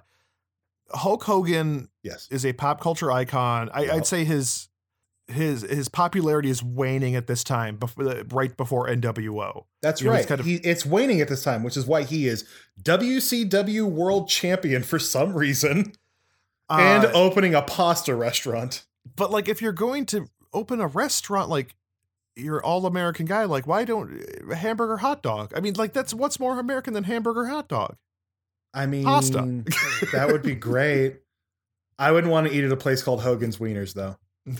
[0.92, 2.28] Hulk Hogan Yes.
[2.30, 3.70] is a pop culture icon.
[3.72, 3.88] I.
[3.90, 4.68] I'd say his
[5.26, 9.64] his his popularity is waning at this time, before, right before NWO.
[9.80, 10.18] That's You know, right.
[10.20, 12.44] it's kind of- he, it's waning at this time, which is why he is
[12.82, 15.92] WCW World Champion for some reason
[16.68, 18.84] and Uh, opening a pasta restaurant.
[19.16, 21.74] but like if you're going to open a restaurant, like
[22.36, 25.52] you're all American guy, like why don't uh, hamburger hot dog?
[25.56, 27.96] I mean, like that's what's more American than hamburger hot dog?
[28.74, 29.64] I mean, Pasta.
[30.12, 31.20] that would be great.
[31.98, 34.16] I wouldn't want to eat at a place called Hogan's Wieners, though.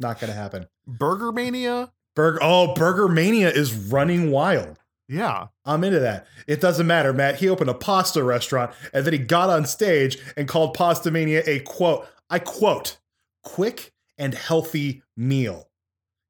[0.00, 0.66] Not going to happen.
[0.86, 1.92] Burger Mania?
[2.14, 2.38] Burger.
[2.40, 4.78] Oh, Burger Mania is running wild.
[5.08, 5.48] Yeah.
[5.64, 6.26] I'm into that.
[6.46, 7.36] It doesn't matter, Matt.
[7.36, 11.42] He opened a pasta restaurant and then he got on stage and called Pasta Mania
[11.46, 12.06] a quote.
[12.28, 12.98] I quote,
[13.44, 15.65] quick and healthy meal.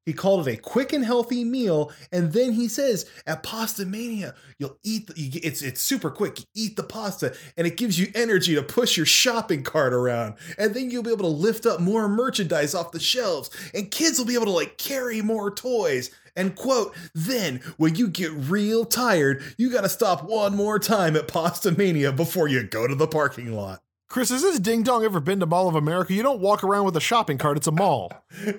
[0.06, 4.34] He called it a quick and healthy meal, and then he says at Pasta Mania,
[4.58, 5.08] you'll eat.
[5.08, 6.38] The, you, get- it's it's super quick.
[6.38, 10.34] You eat the pasta, and it gives you energy to push your shopping cart around,
[10.58, 14.16] and then you'll be able to lift up more merchandise off the shelves, and kids
[14.18, 16.10] will be able to like carry more toys.
[16.36, 21.16] And quote, then when you get real tired, you got to stop one more time
[21.16, 23.80] at Pasta Mania before you go to the parking lot.
[24.08, 26.12] Chris, has this ding dong ever been to Mall of America?
[26.12, 28.12] You don't walk around with a shopping cart, it's a mall.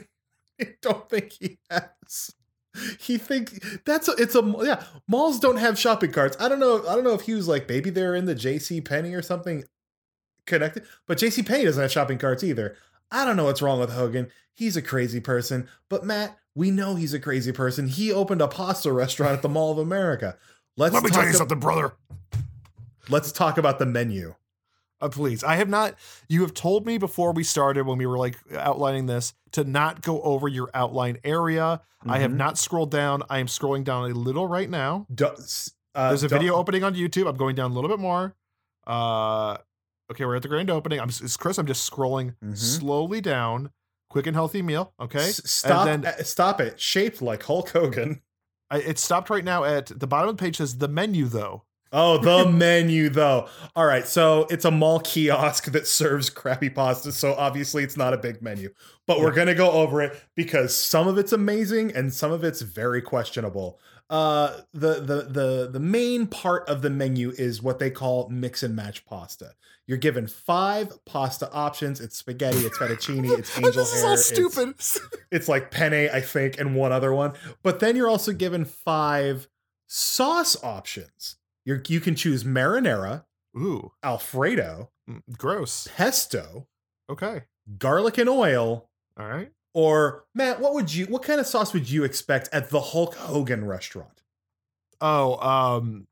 [0.59, 2.33] I don't think he has.
[2.99, 4.83] He think that's a, it's a yeah.
[5.07, 6.37] Malls don't have shopping carts.
[6.39, 6.87] I don't know.
[6.87, 8.81] I don't know if he was like maybe they're in the J.C.
[8.81, 9.63] Penney or something
[10.45, 10.83] connected.
[11.07, 11.41] But J.C.
[11.41, 12.75] Penney doesn't have shopping carts either.
[13.11, 14.27] I don't know what's wrong with Hogan.
[14.53, 15.67] He's a crazy person.
[15.89, 17.87] But Matt, we know he's a crazy person.
[17.87, 20.37] He opened a pasta restaurant at the Mall of America.
[20.75, 21.93] Let's Let me talk tell you ab- something, brother.
[23.09, 24.35] Let's talk about the menu.
[24.99, 25.95] Uh, please, I have not.
[26.27, 30.01] You have told me before we started when we were like outlining this to not
[30.01, 31.81] go over your outline area.
[32.05, 32.35] I have Mhm.
[32.37, 33.23] not scrolled down.
[33.29, 35.05] I am scrolling down a little right now.
[35.13, 35.35] Do-
[35.95, 37.27] uh, There's a video opening on YouTube.
[37.27, 38.35] I'm going down a little bit more.
[38.85, 39.57] Uh,
[40.11, 40.99] okay, we're at the grand opening.
[40.99, 41.57] I'm it's Chris.
[41.57, 42.57] I'm just scrolling Mhm.
[42.57, 43.71] slowly down.
[44.09, 44.93] Quick and healthy meal.
[45.01, 45.87] Okay, S- Stop!
[45.87, 46.79] And then- uh, stop it!
[46.79, 48.21] Shaped like Hulk Hogan.
[48.71, 50.57] I, it stopped right now at the bottom of the page.
[50.57, 51.63] Says the menu though.
[51.93, 53.47] Oh, the menu though.
[53.75, 58.13] All right, so it's a mall kiosk that serves crappy pasta, so obviously it's not
[58.13, 58.69] a big menu.
[59.05, 62.61] But we're gonna go over it because some of it's amazing and some of it's
[62.61, 63.79] very questionable.
[64.09, 68.63] Uh, the the the the main part of the menu is what they call mix
[68.63, 69.53] and match pasta.
[69.85, 72.01] You're given five pasta options.
[72.01, 74.07] It's spaghetti, it's fettuccine, it's angel this is hair.
[74.07, 74.75] all it's- stupid.
[75.31, 77.33] it's like penne, I think, and one other one.
[77.63, 79.47] But then you're also given five
[79.87, 81.36] sauce options.
[81.67, 83.25] You're, you can choose marinara,
[83.57, 85.87] Ooh, Alfredo, mm, gross.
[85.93, 86.65] pesto,
[87.09, 87.43] Okay,
[87.77, 88.89] garlic and oil,
[89.19, 89.51] all right.
[89.73, 91.07] or Matt, what would you?
[91.07, 94.23] What kind of sauce would you expect at the Hulk Hogan restaurant?
[95.01, 96.07] Oh, um,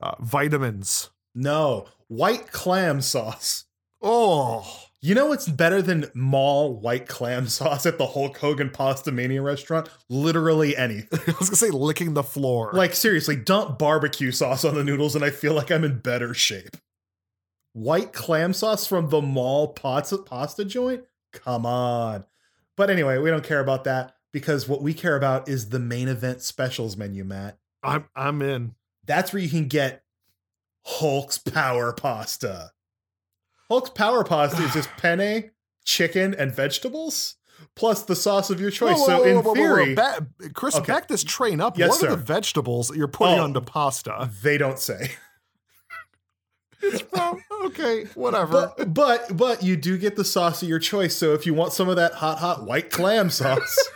[0.00, 1.10] uh, vitamins.
[1.34, 3.66] No, white clam sauce.
[4.00, 9.12] Oh, You know what's better than mall white clam sauce at the Hulk Hogan Pasta
[9.12, 9.88] Mania restaurant?
[10.08, 11.20] Literally anything.
[11.34, 12.70] I was gonna say licking the floor.
[12.72, 16.34] Like seriously, dump barbecue sauce on the noodles and I feel like I'm in better
[16.34, 16.76] shape.
[17.74, 21.04] White clam sauce from the mall pasta pasta joint?
[21.32, 22.24] Come on.
[22.76, 26.08] But anyway, we don't care about that because what we care about is the main
[26.08, 27.56] event specials menu, Matt.
[27.84, 28.74] I'm I'm in.
[29.06, 30.02] That's where you can get
[30.84, 32.72] Hulk's power pasta.
[33.68, 35.50] Hulk's power pasta is just penne,
[35.84, 37.36] chicken, and vegetables,
[37.74, 38.96] plus the sauce of your choice.
[38.96, 39.96] Whoa, whoa, so whoa, in whoa, whoa, theory,
[40.54, 40.86] Chris, Okay.
[40.92, 41.78] back this train up.
[41.78, 42.06] Yes, what sir.
[42.08, 43.44] are the vegetables that you're putting Oh.
[43.44, 44.30] onto pasta?
[44.42, 45.12] they don't say.
[47.64, 48.72] Okay, whatever.
[48.78, 51.16] But but but you do get the sauce of your choice.
[51.16, 53.88] So if you want some of that hot hot white clam sauce,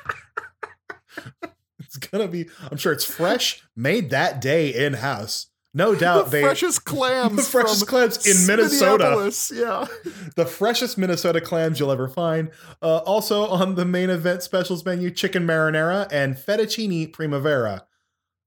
[1.78, 2.48] it's gonna be.
[2.70, 5.46] I'm sure it's fresh, made that day in house.
[5.74, 7.36] No doubt the they freshest clams.
[7.36, 9.32] the freshest clams in Minnesota.
[9.54, 9.86] Yeah.
[10.36, 12.50] the freshest Minnesota clams you'll ever find.
[12.82, 17.86] Uh, also on the main event specials menu, chicken marinara and fettuccine primavera.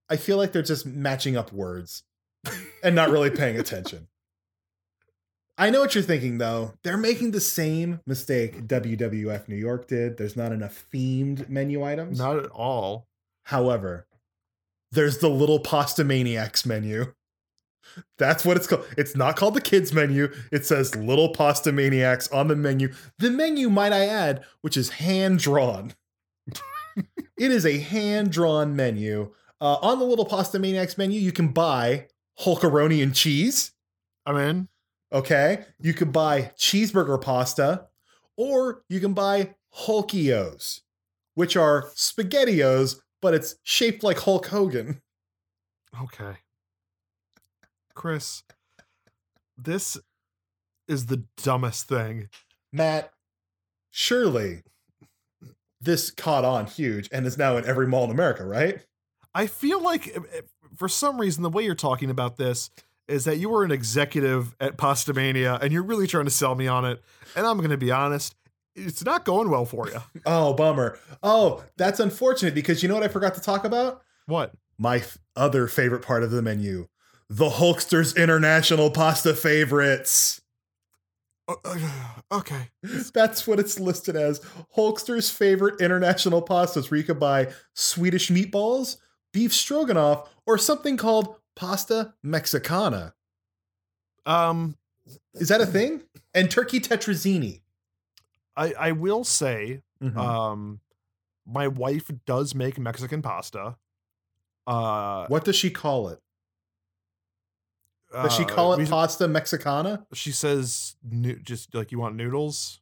[0.07, 2.03] I feel like they're just matching up words
[2.84, 4.07] and not really paying attention.
[5.57, 6.73] I know what you're thinking though.
[6.84, 10.17] They're making the same mistake WWF New York did.
[10.17, 12.19] There's not enough themed menu items.
[12.19, 13.07] Not at all.
[13.43, 14.05] However,
[14.96, 17.14] there's the little pasta maniacs menu.
[18.18, 18.86] That's what it's called.
[18.98, 20.34] It's not called the kids menu.
[20.52, 22.93] It says little pasta maniacs on the menu.
[23.20, 25.93] The menu, might I add, which is hand drawn.
[26.98, 29.34] it is a hand drawn menu.
[29.62, 32.08] Uh, on the little pasta maniacs menu, you can buy
[32.41, 33.72] Hulkaroni and cheese.
[34.26, 34.68] I'm in.
[35.14, 35.66] Okay.
[35.80, 37.88] You can buy cheeseburger pasta,
[38.36, 40.82] or you can buy Hulkios,
[41.36, 45.01] which are SpaghettiOs, but it's shaped like Hulk Hogan.
[45.99, 46.38] Okay.
[47.95, 48.43] Chris,
[49.57, 49.97] this
[50.88, 52.30] is the dumbest thing.
[52.71, 53.11] Matt,
[53.89, 54.61] surely
[55.82, 58.86] this caught on huge and is now in every mall in America, right?
[59.34, 60.41] I feel like eh, eh,
[60.76, 62.69] for some reason the way you're talking about this
[63.07, 66.67] is that you were an executive at Pastamania and you're really trying to sell me
[66.67, 67.01] on it.
[67.36, 68.36] And I'm going to be honest,
[68.76, 69.99] it's not going well for you.
[70.26, 70.97] Oh, bummer.
[71.23, 74.01] Oh, that's unfortunate because you know what I forgot to talk about?
[74.26, 74.53] What?
[74.78, 76.88] My f- other favorite part of the menu
[77.30, 80.41] the Hulkster's International Pasta Favorites.
[81.47, 81.78] Uh, uh,
[82.32, 82.69] okay.
[83.13, 84.41] That's what it's listed as.
[84.76, 88.97] Hulkster's favorite international pastas, where you could buy Swedish meatballs,
[89.34, 93.13] beef stroganoff, or something called pasta mexicana.
[94.26, 94.76] Um,
[95.36, 96.03] Is that a thing?
[96.34, 97.61] And turkey tetrazzini.
[98.58, 100.16] I I will say, Mhm.
[100.18, 100.80] um,
[101.45, 103.78] my wife does make Mexican pasta.
[104.68, 106.20] Uh, what does she call it?
[108.12, 110.06] Does she uh, call it we- pasta mexicana?
[110.14, 110.95] She says,
[111.43, 112.80] just like you want noodles.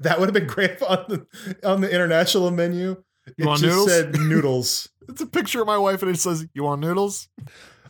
[0.00, 1.26] That would have been great on the
[1.66, 3.02] on the international menu.
[3.36, 3.90] You it want just noodles?
[3.90, 4.88] said noodles.
[5.08, 7.28] It's a picture of my wife, and it says, "You want noodles?"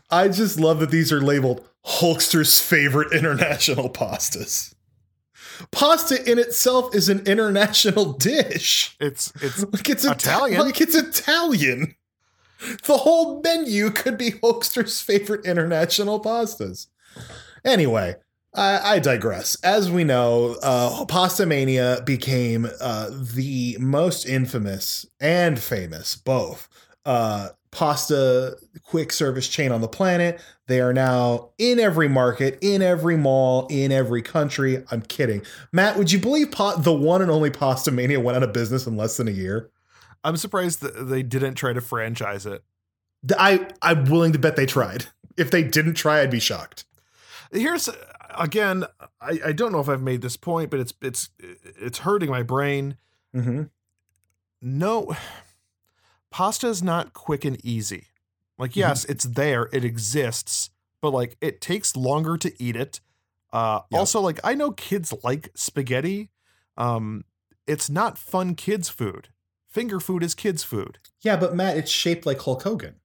[0.09, 4.73] I just love that these are labeled Hulkster's favorite international pastas.
[5.71, 8.97] Pasta in itself is an international dish.
[9.01, 10.61] It's it's Like it's Ita- Italian.
[10.61, 11.95] Like it's Italian.
[12.87, 16.89] The whole menu could be Hulkster's favorite international pastas.
[17.65, 18.17] Anyway,
[18.55, 19.57] I, I digress.
[19.63, 26.69] As we know, uh, Pasta Mania became uh, the most infamous and famous, both,
[27.05, 30.41] uh, pasta quick service chain on the planet.
[30.67, 34.85] They are now in every market, in every mall, in every country.
[34.91, 35.43] I'm kidding.
[35.73, 38.87] Matt, would you believe pa- the one and only Pasta Mania went out of business
[38.87, 39.71] in less than a year?
[40.25, 42.63] I'm surprised that they didn't try to franchise it.
[43.39, 45.07] I I'm willing to bet they tried.
[45.37, 46.85] If they didn't try, I'd be shocked.
[47.53, 47.89] Here's
[48.37, 48.85] again,
[49.21, 52.43] I, I don't know if I've made this point, but it's it's it's hurting my
[52.43, 52.97] brain.
[53.35, 53.65] Mm-hmm.
[54.61, 55.17] No,
[56.31, 58.07] pasta is not quick and easy.
[58.59, 60.71] Like, yes, it's there, it exists,
[61.01, 63.01] but like it takes longer to eat it.
[63.53, 63.99] Uh, Yep.
[63.99, 66.31] Also, like I know kids like spaghetti.
[66.77, 67.25] Um,
[67.67, 69.29] it's not fun kids food.
[69.71, 70.99] Finger food is kids food.
[71.21, 72.97] Yeah, but Matt, it's shaped like Hulk Hogan.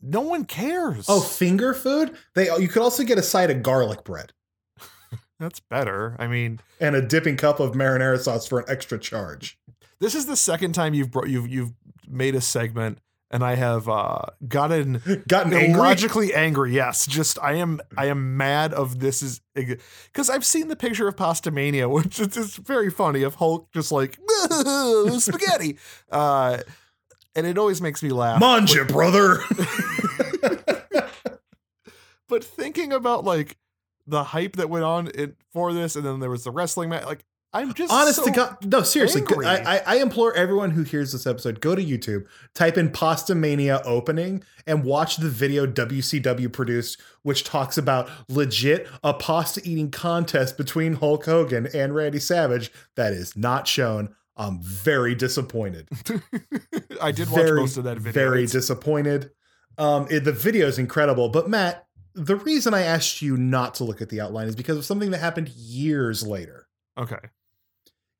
[0.00, 1.06] No one cares.
[1.08, 2.16] Oh, finger food?
[2.34, 4.32] They you could also get a side of garlic bread
[5.40, 6.16] that's better.
[6.18, 9.58] I mean, and a dipping cup of marinara sauce for an extra charge.
[10.04, 11.72] This is the second time you've bro- you've you've
[12.06, 12.98] made a segment,
[13.30, 15.72] and I have uh, gotten Gotten angry.
[15.72, 16.74] illogically angry.
[16.74, 21.08] Yes, just I am I am mad of this is because I've seen the picture
[21.08, 24.18] of Pasta Mania, which is just very funny of Hulk just like
[25.18, 25.78] spaghetti,
[26.12, 26.58] uh,
[27.34, 28.38] and it always makes me laugh.
[28.40, 29.40] Manja, brother.
[32.28, 33.56] But thinking about like
[34.06, 37.04] the hype that went on in, for this, and then there was the wrestling match,
[37.04, 37.24] like
[37.54, 39.20] I'm just Honest so- to God, no, seriously.
[39.22, 39.46] angry.
[39.46, 43.34] I, I, I implore everyone who hears this episode go to YouTube, type in Pasta
[43.34, 49.90] Mania opening, and watch the video WCW produced, which talks about legit a pasta eating
[49.90, 52.72] contest between Hulk Hogan and Randy Savage.
[52.96, 54.14] That is not shown.
[54.36, 55.88] I'm very disappointed.
[57.00, 58.12] I did watch very, most of that video.
[58.12, 59.30] Very It's- disappointed.
[59.78, 63.84] Um, it, the video is incredible, but Matt, the reason I asked you not to
[63.84, 66.66] look at the outline is because of something that happened years later.
[66.98, 67.18] okay.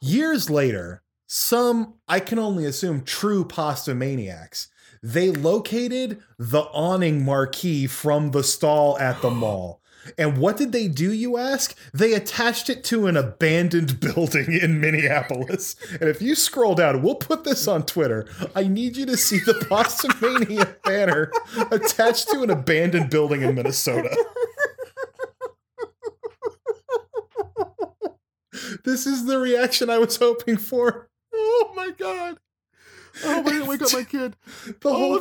[0.04, 4.68] Years later, some, I can only assume, true pasta maniacs,
[5.02, 9.80] they located the awning marquee from the stall at the mall.
[10.18, 11.74] And what did they do, you ask?
[11.94, 15.74] They attached it to an abandoned building in Minneapolis.
[15.92, 18.28] And if you scroll down, we'll put this on Twitter.
[18.54, 21.32] I need you to see the Pasta Mania banner
[21.70, 24.14] attached to an abandoned building in Minnesota.
[28.84, 31.08] This is the reaction I was hoping for.
[31.32, 32.38] Oh my god.
[33.24, 34.36] Oh, I didn't wake up my kid.
[34.80, 35.20] The whole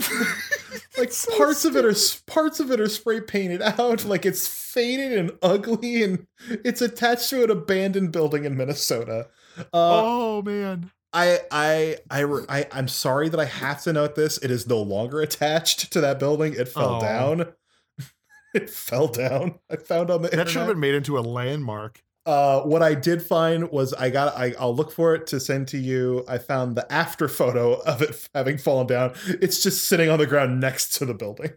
[0.97, 1.93] like so parts of it are
[2.25, 7.29] parts of it are spray painted out like it's faded and ugly and it's attached
[7.29, 9.27] to an abandoned building in Minnesota.
[9.57, 10.91] Uh, oh man.
[11.15, 14.39] I I I I I'm sorry that I have to note this.
[14.39, 16.53] It is no longer attached to that building.
[16.57, 16.99] It fell Oh.
[17.01, 17.53] down.
[18.55, 19.59] it fell down.
[19.69, 22.01] I found on the That should have been made into a landmark.
[22.25, 25.67] Uh, what I did find was I got I, I'll look for it to send
[25.69, 26.23] to you.
[26.27, 29.13] I found the after photo of it having fallen down.
[29.27, 31.51] It's just sitting on the ground next to the building.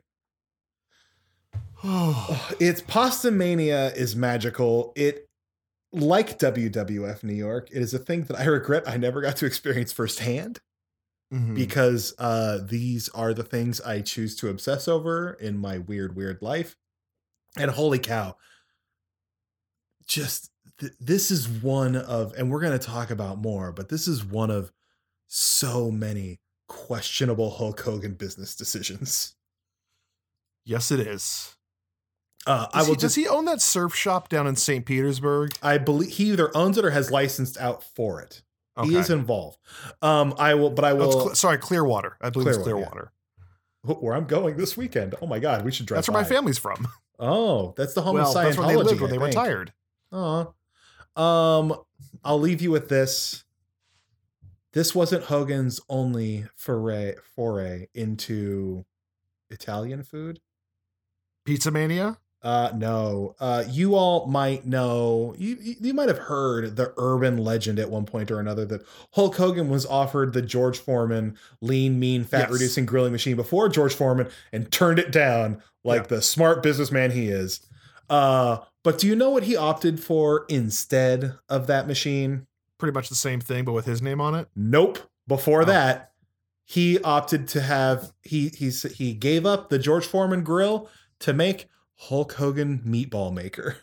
[1.84, 4.92] Oh, It's Pasta Mania is magical.
[4.96, 5.28] It
[5.92, 9.46] like WWF New York, it is a thing that I regret I never got to
[9.46, 10.60] experience firsthand
[11.34, 11.54] Mhm.
[11.56, 16.40] because uh these are the things I choose to obsess over in my weird, weird
[16.42, 16.76] life.
[17.58, 18.36] And holy cow,
[20.06, 24.06] just th- this is one of, and we're going to talk about more, but this
[24.08, 24.72] is one of
[25.26, 29.34] so many questionable Hulk Hogan business decisions.
[30.64, 31.54] yes, it is.
[32.46, 34.86] Uh, I Does, will he, just, does he own that surf shop down in St.
[34.86, 35.52] Petersburg?
[35.62, 38.42] I believe he either owns it or has licensed out for it.
[38.78, 38.90] Okay.
[38.90, 39.58] He is involved.
[40.02, 41.34] Um, I will, but I Oh, it's will.
[41.34, 42.16] Sorry, Clearwater.
[42.20, 43.10] I believe Clearwater,
[43.84, 43.94] it's yeah.
[43.94, 45.14] Where I'm going this weekend.
[45.22, 45.98] Oh my god, we should drive.
[45.98, 46.86] That's where my family's from.
[47.18, 49.72] Oh, that's the home well, of that's where they lived when they retired.
[50.12, 50.46] Aw.
[51.16, 51.74] Um,
[52.24, 53.44] I'll leave you with this.
[54.72, 58.84] This wasn't Hogan's only foray foray into
[59.48, 60.40] Italian food.
[61.46, 62.18] Pizza Mania?
[62.42, 63.34] Uh, no.
[63.40, 65.34] Uh, you all might know.
[65.38, 69.34] You you might have heard the urban legend at one point or another that Hulk
[69.36, 72.50] Hogan was offered the George Foreman lean, mean, fat Yes.
[72.50, 76.16] reducing grilling machine before George Foreman and turned it down like Yeah.
[76.16, 77.60] the smart businessman he is.
[78.10, 82.46] Uh, but do you know what he opted for instead of that machine?
[82.78, 84.46] Pretty much the same thing, but with his name on it.
[84.54, 85.00] Nope.
[85.26, 85.64] Before Oh.
[85.64, 86.12] that,
[86.64, 91.66] he opted to have he he's he gave up the George Foreman grill to make
[91.96, 93.78] Hulk Hogan meatball maker.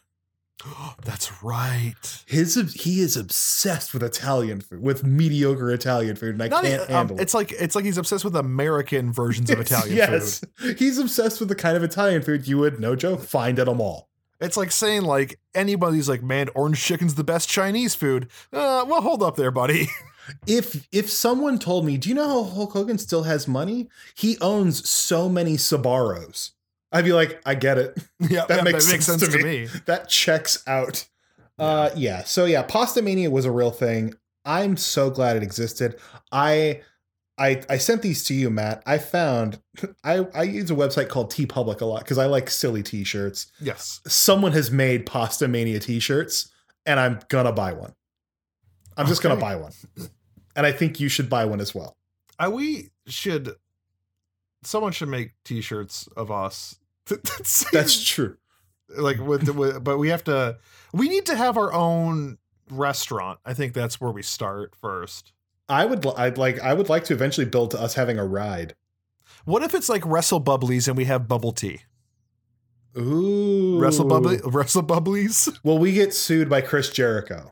[1.03, 2.23] That's right.
[2.25, 6.81] His he is obsessed with Italian food, with mediocre Italian food, and I Not, can't
[6.83, 7.37] um, handle it's it.
[7.37, 10.79] like it's like he's obsessed with American versions of Italian yes, food.
[10.79, 13.73] he's obsessed with the kind of Italian food you would, no joke, find at a
[13.73, 14.07] mall.
[14.43, 18.29] It's like saying like anybody's like, man, orange chicken's the best Chinese food.
[18.51, 19.87] Uh, well, hold up there, buddy.
[20.47, 23.89] If if someone told me, do you know how Hulk Hogan still has money?
[24.15, 26.51] He owns so many Sbarros.
[26.93, 27.97] I'd be like, I get it.
[28.21, 29.43] yeah, That yeah, makes sense to to me.
[29.43, 29.65] me.
[29.85, 31.05] that checks out.
[31.59, 32.23] Uh yeah.
[32.23, 34.13] So yeah, Pasta Mania was a real thing.
[34.45, 35.97] I'm so glad it existed.
[36.31, 36.83] I
[37.37, 38.83] I I sent these to you, Matt.
[38.85, 39.59] I found
[40.03, 43.51] I I use a website called TeePublic a lot because I like silly t-shirts.
[43.59, 44.01] Yes.
[44.07, 46.51] Someone has made Pasta Mania t-shirts,
[46.85, 47.93] and I'm gonna buy one.
[48.97, 49.71] I'm just gonna buy one.
[50.55, 51.97] And I think you should buy one as well.
[52.37, 53.55] I, we should.
[54.63, 56.77] Someone should make T-shirts of us.
[57.73, 58.37] That's true.
[58.95, 60.57] like with, with, but we have to.
[60.93, 62.37] We need to have our own
[62.69, 63.39] restaurant.
[63.45, 65.32] I think that's where we start first.
[65.69, 68.75] I would I'd like I would like to eventually build to us having a ride.
[69.45, 71.81] What if it's like Wrestle Bubblies and we have bubble tea?
[72.97, 73.79] Ooh.
[73.79, 75.57] Wrestle Bubbly, Wrestle Bubblies.
[75.63, 77.49] Well, we get sued by Chris Jericho.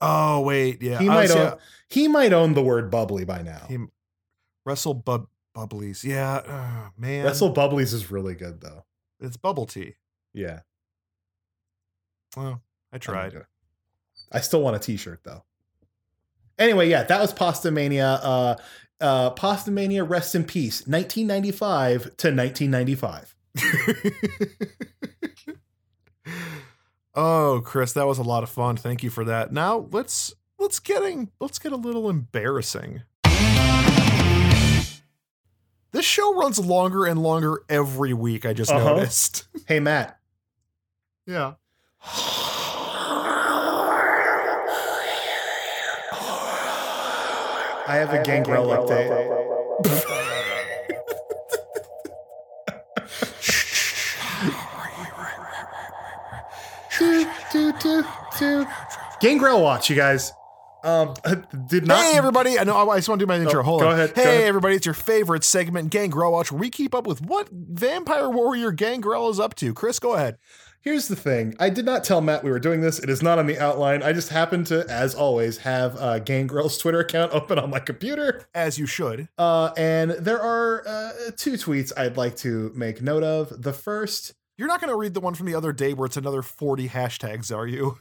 [0.00, 0.98] Oh wait, yeah.
[0.98, 1.56] He might own
[1.88, 3.66] he might own the word bubbly by now.
[3.68, 3.78] He,
[4.66, 6.04] Wrestle Bub Bubblies.
[6.04, 7.24] Yeah, uh, man.
[7.24, 8.84] Wrestle Bubblies is really good though.
[9.20, 9.94] It's bubble tea.
[10.34, 10.60] Yeah.
[12.36, 13.34] Well, I tried.
[14.32, 15.44] I still want a t-shirt though.
[16.58, 18.06] Anyway, yeah, that was Pasta Mania.
[18.22, 18.56] Uh
[19.00, 20.86] uh Pasta Mania rest in peace.
[20.86, 23.34] 1995 to 1995.
[27.14, 28.76] oh, Chris, that was a lot of fun.
[28.76, 29.52] Thank you for that.
[29.52, 33.02] Now let's let's getting let's get a little embarrassing.
[35.92, 38.46] This show runs longer and longer every week.
[38.46, 38.94] I just Uh-huh.
[38.94, 39.46] noticed.
[39.66, 40.18] Hey Matt.
[41.26, 41.54] yeah.
[47.86, 49.10] I have a Gangrel update.
[56.98, 58.04] do, do, do,
[58.38, 58.66] do.
[59.20, 60.32] Gangrel watch, you guys.
[60.84, 61.14] Um,
[61.68, 62.02] did not.
[62.04, 62.58] hey everybody!
[62.58, 63.60] I know I just want to do my intro.
[63.60, 63.94] Oh, Hold go on.
[63.94, 64.44] ahead, Hey go ahead.
[64.44, 64.74] everybody!
[64.76, 69.30] It's your favorite segment, Gangrel Watch, where we keep up with what Vampire Warrior Gangrel
[69.30, 69.72] is up to.
[69.74, 70.38] Chris, go ahead.
[70.82, 71.54] Here's the thing.
[71.60, 72.98] I did not tell Matt we were doing this.
[72.98, 74.02] It is not on the outline.
[74.02, 78.46] I just happened to, as always, have uh, Gangrel's Twitter account open on my computer.
[78.52, 79.28] As you should.
[79.38, 83.62] Uh, and there are uh, two tweets I'd like to make note of.
[83.62, 86.16] The first, You're not going to read the one from the other day where it's
[86.16, 87.98] another 40 hashtags, are you?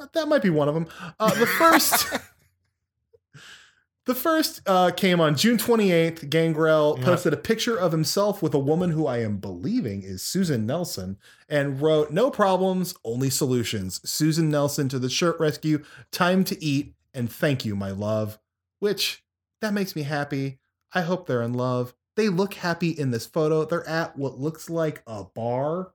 [0.00, 0.86] uh, that might be one of them.
[1.20, 2.06] Uh, the first.
[4.06, 6.30] The first uh, came on June 28th.
[6.30, 10.64] Gangrel posted a picture of himself with a woman who I am believing is Susan
[10.64, 14.00] Nelson and wrote, No problems, only solutions.
[14.08, 15.84] Susan Nelson to the shirt rescue.
[16.12, 18.38] Time to eat and thank you, my love.
[18.78, 19.24] Which,
[19.60, 20.60] that makes me happy.
[20.92, 21.92] I hope they're in love.
[22.14, 23.64] They look happy in this photo.
[23.64, 25.92] They're at what looks like a bar.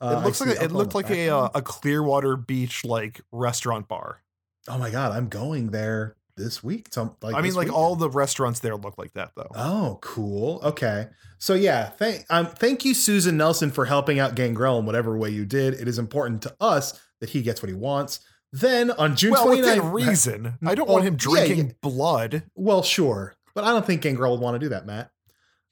[0.00, 3.86] Uh, it looks like a, it looked like a uh, a Clearwater Beach like restaurant
[3.86, 4.22] bar.
[4.66, 6.88] Oh my god, I'm going there this week.
[6.90, 7.76] Some, like I mean, like weekend.
[7.76, 9.50] all the restaurants there look like that though.
[9.54, 10.60] Oh, cool.
[10.64, 11.08] Okay.
[11.38, 15.30] So yeah, thank um, thank you, Susan Nelson, for helping out Gangrel in whatever way
[15.30, 15.74] you did.
[15.74, 18.20] It is important to us that he gets what he wants.
[18.52, 20.58] Then on June well, 29th, within reason.
[20.66, 21.72] I don't Well, want him Oh, yeah, drinking yeah.
[21.82, 22.42] blood.
[22.54, 25.10] well, sure, but I don't think Gangrel would want to do that, Matt.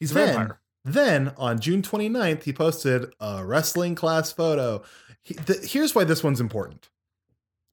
[0.00, 0.60] He's a Then- vampire.
[0.84, 4.82] Then on June 29th, he posted a wrestling class photo.
[5.22, 6.88] He, the, here's why this one's important.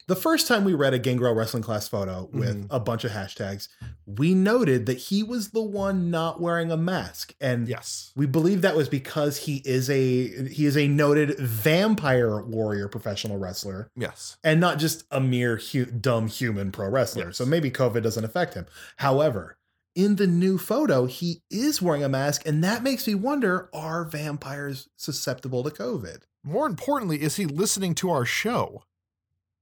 [0.08, 2.68] The first time we read a Gangrel wrestling class photo with Mhm.
[2.70, 3.70] a bunch of hashtags,
[4.06, 7.34] we noted that he was the one not wearing a mask.
[7.42, 8.12] And Yes.
[8.16, 13.40] we believe that was because he is a he is a noted vampire warrior professional
[13.40, 14.38] wrestler Yes.
[14.44, 17.28] and not just a mere hu- dumb human pro wrestler.
[17.28, 17.38] Yes.
[17.38, 18.68] So maybe COVID doesn't affect him.
[18.98, 19.58] However,
[19.96, 24.06] in the new photo, he is wearing a mask, and that makes me wonder: Are
[24.06, 26.24] vampires susceptible to COVID?
[26.44, 28.84] More importantly, is he listening to our show?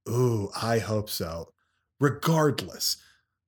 [0.08, 1.52] Ooh, I hope so.
[2.00, 2.96] Regardless,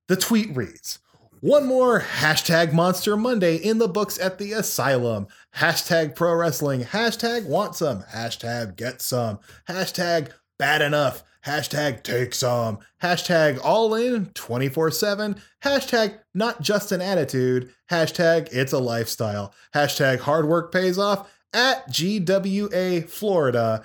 [0.07, 0.99] the tweet reads
[1.41, 5.27] One more hashtag Monster Monday in the books at the asylum.
[5.55, 6.81] Hashtag pro wrestling.
[6.81, 8.03] Hashtag want some.
[8.03, 9.39] Hashtag get some.
[9.69, 11.23] Hashtag bad enough.
[11.45, 12.79] Hashtag take some.
[13.01, 15.35] Hashtag all in 24 7.
[15.63, 17.71] Hashtag not just an attitude.
[17.91, 19.53] Hashtag it's a lifestyle.
[19.75, 23.83] Hashtag hard work pays off at GWA Florida.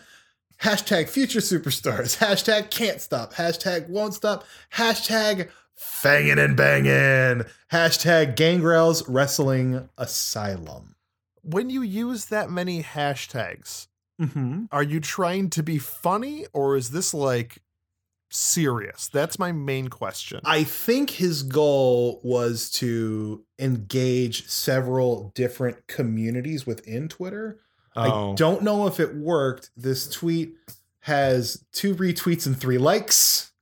[0.63, 2.19] Hashtag future superstars.
[2.19, 3.35] Hashtag can't stop.
[3.35, 4.45] Hashtag won't stop.
[4.75, 5.49] Hashtag
[5.79, 7.45] fangin' and bangin'.
[7.73, 10.95] Hashtag Gangrel's Wrestling Asylum.
[11.43, 13.89] When you use that many hashtags,
[14.21, 14.67] Mm-hmm.
[14.71, 17.59] are you trying to be funny or is this like
[18.31, 19.09] serious?
[19.09, 20.41] That's my main question.
[20.45, 27.59] I think his goal was to engage several different communities within Twitter.
[27.97, 28.33] Oh.
[28.33, 29.71] I don't know if it worked.
[29.77, 30.57] This tweet
[31.01, 33.53] has two retweets and three likes.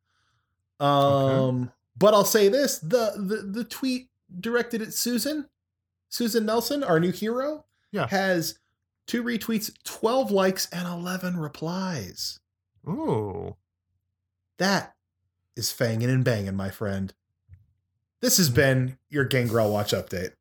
[0.78, 4.08] Um, but I'll say this: the, the the tweet
[4.40, 5.48] directed at Susan,
[6.08, 8.06] Susan Nelson, our new hero, Yeah.
[8.08, 8.58] has
[9.06, 12.38] two retweets, twelve likes, and eleven replies.
[12.88, 13.56] Ooh.
[14.58, 14.94] That
[15.56, 17.12] is fanging and banging, my friend.
[18.20, 20.32] This has been your Gangrel Watch update.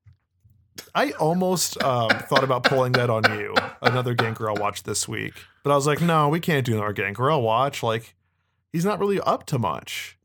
[0.94, 5.34] I almost um, thought about pulling that on you, another Gangrel watch this week.
[5.64, 7.84] But I was like, no, we can't do another Gangrel watch.
[7.84, 8.16] Like,
[8.72, 10.20] he's not really up to much.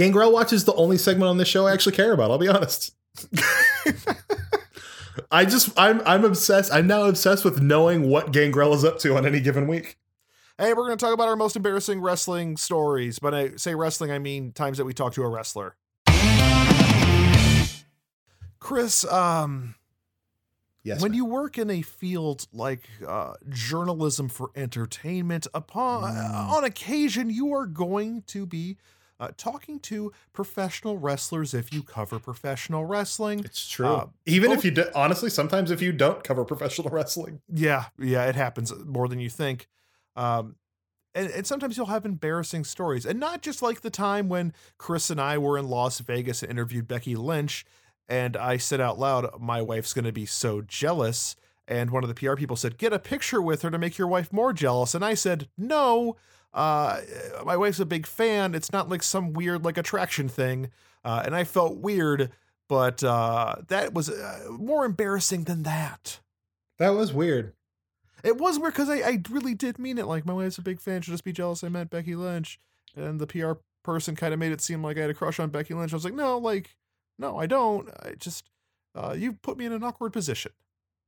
[0.00, 2.30] Gangrel Watch is the only segment on this show I actually care about.
[2.30, 2.94] I'll be honest.
[5.30, 6.72] I just I'm I'm obsessed.
[6.72, 9.98] I'm now obsessed with knowing what Gangrel is up to on any given week.
[10.56, 13.18] Hey, we're going to talk about our most embarrassing wrestling stories.
[13.18, 15.76] But I say wrestling, I mean times that we talk to a wrestler.
[18.60, 19.74] Chris, um,
[20.82, 21.02] Yes.
[21.02, 26.48] when you work in a field like uh, journalism for entertainment, upon Mm.
[26.50, 28.78] on occasion you are going to be
[29.18, 33.40] uh, talking to professional wrestlers if you cover professional wrestling.
[33.44, 33.86] it's true.
[33.86, 37.86] uh, Even both- if you do, honestly, sometimes if you don't cover professional wrestling, Yeah,
[37.98, 39.68] yeah, it happens more than you think.
[40.16, 40.56] Um,
[41.14, 45.10] and, and sometimes you'll have embarrassing stories, and not just like the time when Chris
[45.10, 47.66] and I were in Las Vegas and interviewed Becky Lynch,
[48.10, 51.36] and I said out loud, "My wife's going to be so jealous."
[51.68, 54.08] And one of the PR people said, "Get a picture with her to make your
[54.08, 56.16] wife more jealous." And I said, "No,
[56.52, 57.00] uh,
[57.46, 58.54] my wife's a big fan.
[58.54, 60.70] It's not like some weird like attraction thing."
[61.04, 62.30] Uh, and I felt weird,
[62.68, 66.20] but uh, that was uh, more embarrassing than that.
[66.78, 67.54] that was weird.
[68.22, 70.06] It was weird because I, I really did mean it.
[70.06, 71.00] Like my wife's a big fan.
[71.02, 72.60] She'll just be jealous I met Becky Lynch.
[72.96, 73.52] And the PR
[73.82, 75.92] person kind of made it seem like I had a crush on Becky Lynch.
[75.92, 76.76] I was like, no, like,
[77.20, 77.88] no, I don't.
[78.02, 78.50] I just,
[78.94, 80.52] uh, you put me in an awkward position.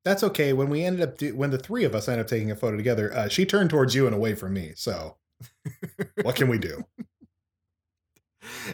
[0.04, 0.52] That's okay.
[0.52, 2.76] When we ended up do, when the three of us ended up taking a photo
[2.76, 4.72] together, uh, she turned towards you and away from me.
[4.76, 5.16] So
[6.22, 6.84] what can we do?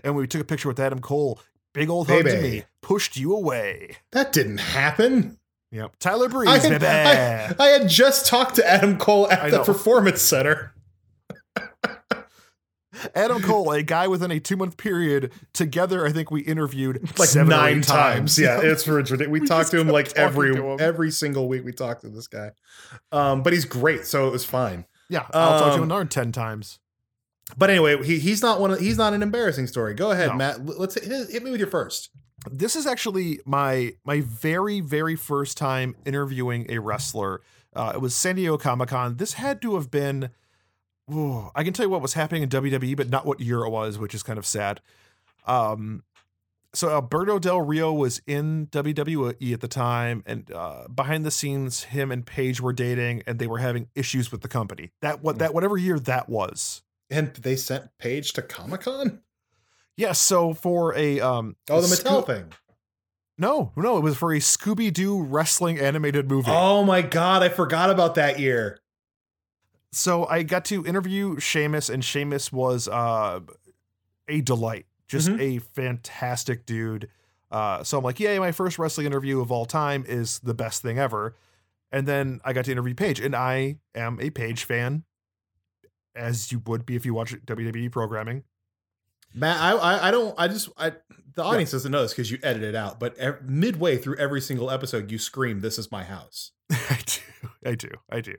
[0.02, 1.40] And we took a picture with Adam Cole,
[1.74, 3.96] big old hug to me, pushed you away.
[4.12, 5.38] That didn't happen.
[5.70, 5.96] Yep.
[5.98, 6.86] Tyler I Breeze, had, baby.
[6.86, 9.62] I, I had just talked to Adam Cole I at the.
[9.62, 10.72] Performance Center.
[13.14, 15.32] Adam Cole, a guy within a two month period.
[15.52, 18.38] Together, I think we interviewed like seven or nine eight times.
[18.38, 19.28] Yeah, it's ridiculous.
[19.28, 20.76] We, We talked to him like every him.
[20.80, 21.64] every single week.
[21.64, 22.50] We talked to this guy,
[23.12, 24.84] um, but he's great, so it was fine.
[25.08, 25.26] yeah.
[25.32, 26.78] I'll talk to him Um, another 10 times.
[27.56, 28.72] But anyway, he, he's not one.
[28.72, 29.94] Of, he's not an embarrassing story.
[29.94, 30.34] Go ahead, No.
[30.34, 30.66] Matt.
[30.66, 32.10] Let's hit, hit me with your first.
[32.50, 37.40] this is actually my my very very first time interviewing a wrestler.
[37.74, 39.16] Uh, it was San Diego Comic Con.
[39.16, 40.30] This had to have been.
[41.12, 43.70] Ooh, I can tell you what was happening in WWE, but not what year it
[43.70, 44.80] was, which is kind of sad.
[45.46, 46.02] Um,
[46.74, 51.84] so Alberto Del Rio was in WWE at the time, and uh, behind the scenes,
[51.84, 54.90] him and Paige were dating, and they were having issues with the company.
[55.00, 56.82] That what that whatever year that was.
[57.10, 59.20] And they sent Paige to Comic Con.
[59.96, 60.12] Yeah.
[60.12, 62.52] So for a um, Oh, the Mattel thing.
[63.38, 66.50] No, no, it was for a Scooby Doo wrestling animated movie.
[66.50, 68.78] Oh my god, I forgot about that year.
[69.92, 73.40] So I got to interview Sheamus, and Sheamus was uh,
[74.28, 75.40] a delight, just Mhm.
[75.40, 77.08] a fantastic dude.
[77.50, 80.82] Uh, so I'm like, yay, my first wrestling interview of all time is the best
[80.82, 81.34] thing ever.
[81.90, 85.04] And then I got to interview Paige, and I am a Paige fan,
[86.14, 88.44] as you would be if you watch WWE programming.
[89.34, 90.92] Matt, I, I, I don't, I just, I,
[91.34, 93.00] the audience doesn't know this because you edit it out.
[93.00, 97.20] But ev- midway through every single episode, you scream, "This is my house," I do,
[97.64, 98.34] I do, I do.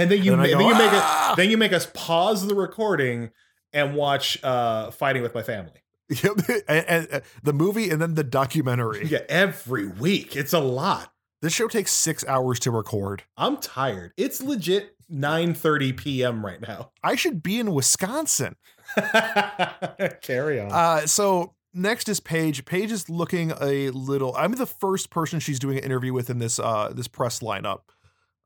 [0.00, 1.86] And then you, And ma- go, then you make "Ah!" it, then you make us
[1.94, 3.30] pause the recording
[3.72, 5.72] and watch uh fighting with my family.
[6.08, 6.32] Yep,
[6.68, 9.06] and, and, uh, the movie and then the documentary.
[9.06, 10.34] Yeah, every week.
[10.34, 11.12] It's a lot.
[11.42, 13.22] This show takes six hours to record.
[13.36, 14.12] I'm tired.
[14.16, 16.44] It's legit 9:30 p.m.
[16.44, 16.90] right now.
[17.02, 18.56] I should be in Wisconsin.
[20.22, 20.70] Carry on.
[20.72, 22.64] Uh, so next is Paige.
[22.64, 24.34] Paige is looking a little.
[24.36, 27.80] I'm the first person she's doing an interview with in this uh this press lineup,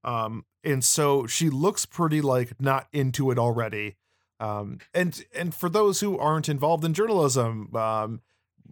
[0.05, 3.97] um, and so she looks pretty like not into it already.
[4.41, 8.21] Um, and and for those who aren't involved in journalism, um,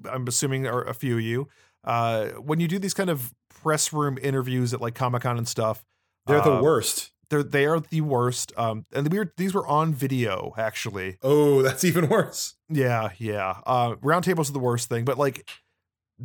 [0.09, 1.49] I'm assuming are a few of you.
[1.85, 5.49] Uh, when you do these kind of press room interviews at like Comic Con and
[5.49, 5.85] stuff,
[6.27, 7.11] They're the uh, worst.
[7.31, 8.53] They're they are the worst.
[8.57, 11.19] Um, and we were these were on video actually.
[11.23, 12.55] Oh, that's even worse.
[12.69, 13.61] Yeah, yeah.
[13.65, 15.49] Uh, roundtables are the worst thing, but like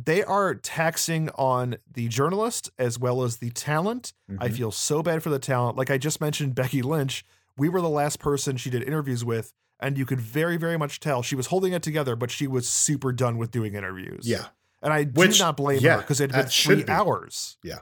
[0.04, 4.12] they are taxing on the journalist as well as the talent.
[4.38, 4.56] I Mhm.
[4.56, 5.76] feel so bad for the talent.
[5.76, 7.24] Like I just mentioned, Becky Lynch.
[7.56, 11.00] We were the last person she did interviews with, and you could very, very much
[11.00, 14.26] tell she was holding it together, but she was super done with doing interviews.
[14.28, 14.48] yeah.
[14.80, 16.88] and I Which- do not blame yeah, her because it had been three be.
[16.88, 17.56] hours.
[17.64, 17.78] Yeah.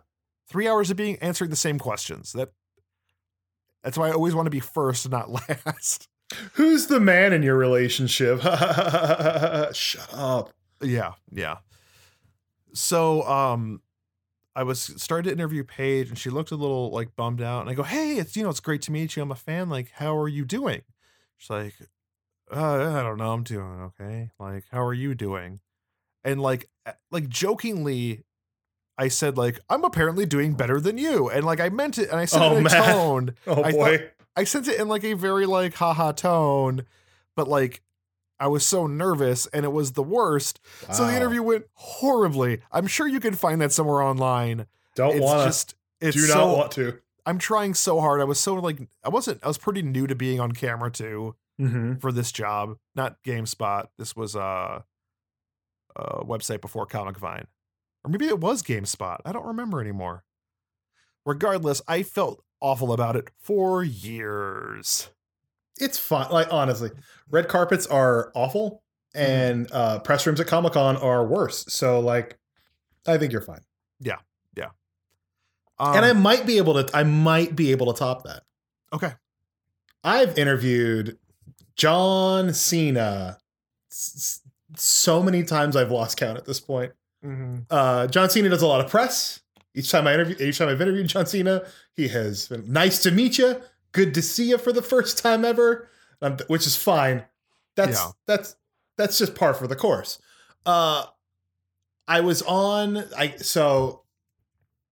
[0.49, 2.33] three hours of being answering the same questions.
[2.33, 2.53] That
[3.83, 6.09] that's why I always want to be first, and not last.
[6.55, 8.41] Who's the man in your relationship?
[9.75, 10.53] Shut up.
[10.81, 11.57] Yeah, yeah.
[12.77, 13.83] So, um,
[14.57, 17.63] I was started to interview Paige, and she looked a little like bummed out.
[17.63, 19.23] And I go, "Hey, it's you know, it's great to meet you.
[19.23, 19.69] I'm a fan.
[19.71, 20.83] Like, how are you doing?"
[21.37, 21.75] She's like,
[22.53, 23.33] uh, "I don't know.
[23.33, 24.31] I'm doing okay.
[24.39, 25.61] Like, how are you doing?"
[26.25, 26.69] And like,
[27.11, 28.25] like jokingly,
[28.99, 32.19] I said like, "I'm apparently doing better than you," and like I meant it, and
[32.21, 32.73] I said Oh, it in a man.
[32.85, 33.37] tone.
[33.47, 34.11] Oh I boy.
[34.37, 36.87] I sent it in like a very like haha tone,
[37.37, 37.83] but like
[38.39, 40.61] I was so nervous and it was the worst.
[40.93, 42.61] So the interview went horribly.
[42.71, 44.67] I'm sure you can find that somewhere online.
[44.95, 45.47] Don't want to.
[45.47, 46.99] just it's Do so not want to.
[47.25, 48.21] I'm trying so hard.
[48.21, 51.35] I was so like I wasn't I was pretty new to being on camera too
[51.59, 51.95] Mm-hmm.
[52.01, 52.77] for this job.
[52.95, 53.87] Not GameSpot.
[53.97, 54.83] This was uh,
[55.97, 57.47] a website before Comic Vine.
[58.05, 59.21] Or maybe it was GameSpot.
[59.25, 60.23] I don't remember anymore.
[61.25, 65.09] Regardless, I felt awful about it for years.
[65.79, 66.31] It's fine.
[66.31, 66.91] Like honestly,
[67.31, 68.83] red carpets are awful,
[69.15, 69.31] Mm-hmm.
[69.33, 71.65] and uh, press rooms at Comic Con are worse.
[71.69, 72.39] So like,
[73.07, 73.61] I think you're fine.
[73.99, 74.17] Yeah,
[74.55, 74.69] yeah.
[75.79, 76.95] Um, and I might be able to.
[76.97, 78.43] I might be able to top that.
[78.93, 79.13] okay.
[80.05, 81.19] I've interviewed
[81.77, 83.39] John Cena
[83.91, 84.41] s-
[84.77, 86.93] so many times I've lost count at this point.
[87.25, 87.61] Mm-hmm.
[87.71, 89.41] Uh, John Cena does a lot of press.
[89.75, 91.65] Each time I interview, each time I've interviewed John Cena,
[91.95, 93.61] he has been nice to meet you,
[93.97, 95.89] good to see you for the first time ever,
[96.21, 97.25] um, which is fine.
[97.75, 98.11] That's Yeah.
[98.27, 98.57] that's
[98.97, 100.19] that's just par for the course.
[100.67, 101.07] Uh,
[102.07, 104.03] I was on I so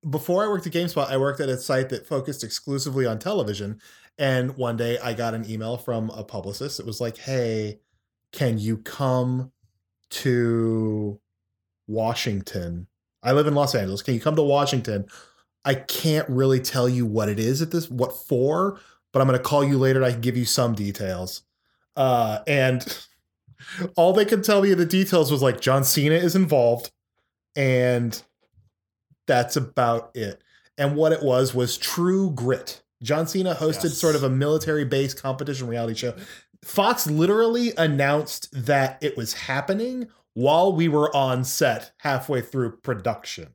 [0.09, 3.81] before I worked at GameSpot, I worked at a site that focused exclusively on television.
[4.19, 6.79] And one day I got an email from a publicist.
[6.79, 7.81] It was like, hey,
[8.33, 9.51] can you come
[10.11, 11.19] to
[11.87, 12.87] Washington?
[13.23, 14.03] I live in Los Angeles.
[14.03, 15.07] Can you come to Washington?
[15.65, 18.79] I can't really tell you what it is at this, what for,
[19.15, 21.43] but I'm going to call you later and I can give you some details.
[21.97, 22.85] Uh, and
[23.97, 26.91] all they could tell me of the details was like John Cena is involved
[27.55, 28.21] and
[29.29, 30.43] that's about it.
[30.77, 32.83] And what it was was True Grit.
[33.05, 33.99] John Cena hosted Yes.
[33.99, 36.15] sort of a military based competition reality show.
[36.65, 43.51] Fox literally announced that it was happening while we were on set halfway through production.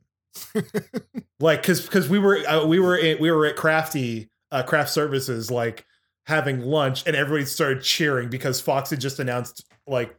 [1.40, 4.90] like cuz cuz we were uh, we were in, we were at Crafty uh, Craft
[4.90, 5.84] Services like
[6.26, 10.14] having lunch and everybody started cheering because Fox had just announced like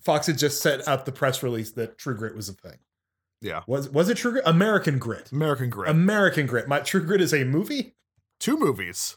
[0.00, 2.78] Fox had just set up the press release that True Grit was a thing.
[3.40, 3.62] Yeah.
[3.66, 4.44] Was was it True Grit?
[4.46, 5.30] American Grit.
[5.32, 5.90] American Grit.
[5.90, 6.68] American Grit.
[6.68, 7.94] My True Grit is a movie?
[8.40, 9.16] Two movies,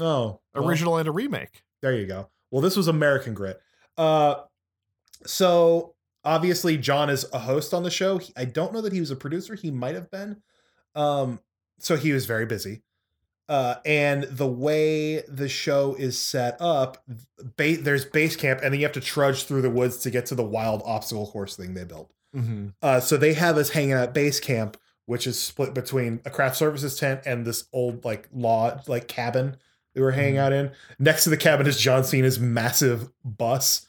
[0.00, 0.40] Oh.
[0.54, 1.62] well, original and a remake.
[1.80, 2.28] there you go.
[2.50, 3.60] Well, this was American Grit.
[3.96, 4.36] Uh
[5.26, 8.18] so obviously John is a host on the show.
[8.18, 9.54] He- I don't know that he was a producer.
[9.54, 10.42] He might have been.
[10.94, 11.40] Um
[11.78, 12.82] so he was very busy.
[13.48, 17.04] Uh, and the way the show is set up,
[17.56, 20.26] ba- there's base camp, and then you have to trudge through the woods to get
[20.26, 22.10] to the wild obstacle course thing they built.
[22.34, 22.68] Mm-hmm.
[22.80, 26.30] Uh, so they have us hanging out at base camp, which is split between a
[26.30, 29.56] craft services tent and this old like lodge, like cabin
[29.94, 30.40] they were hanging Mhm.
[30.40, 30.70] out in.
[30.98, 33.86] Next to the cabin is John Cena's massive bus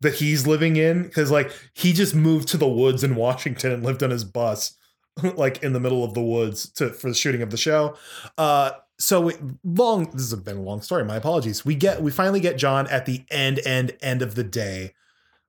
[0.00, 3.84] that he's living in because like he just moved to the woods in Washington and
[3.84, 4.74] lived on his bus,
[5.36, 7.96] like in the middle of the woods to for the shooting of the show.
[8.38, 9.34] Uh, so we,
[9.64, 10.04] long.
[10.12, 11.04] This has been a long story.
[11.04, 11.64] My apologies.
[11.64, 14.94] We get we finally get John at the end end end of the day.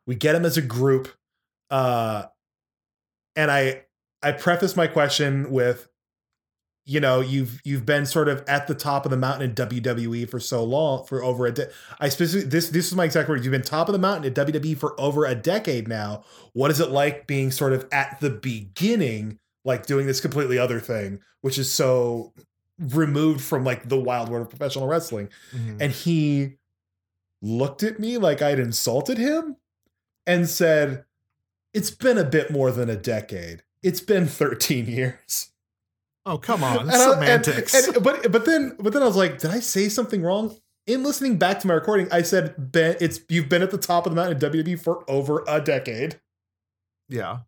[0.05, 1.09] We get him as a group
[1.73, 2.25] uh
[3.35, 3.81] and i
[4.21, 5.89] i preface my question with
[6.85, 10.29] you know you've you've been sort of at the top of the mountain in WWE
[10.29, 13.43] for so long for over a de- I specifically this this is my exact word
[13.43, 16.79] you've been top of the mountain at WWE for over a decade now what is
[16.79, 21.57] it like being sort of at the beginning like doing this completely other thing which
[21.57, 22.33] is so
[22.79, 25.77] removed from like the wild world of professional wrestling Mm-hmm.
[25.81, 26.57] and he
[27.41, 29.57] looked at me like I'd insulted him
[30.25, 31.03] and said,
[31.73, 33.63] It's been a bit more than a decade.
[33.83, 35.51] It's been 13 years.
[36.25, 37.13] Oh come on, And I- and-
[37.45, 37.73] semantics.
[37.95, 40.55] and- but but then but then I was like, did I say something wrong?
[40.87, 44.05] In listening back to my recording, I said, "Ben, it's you've been at the top
[44.05, 46.19] of the mountain in WWE for over a decade."
[47.09, 47.39] yeah,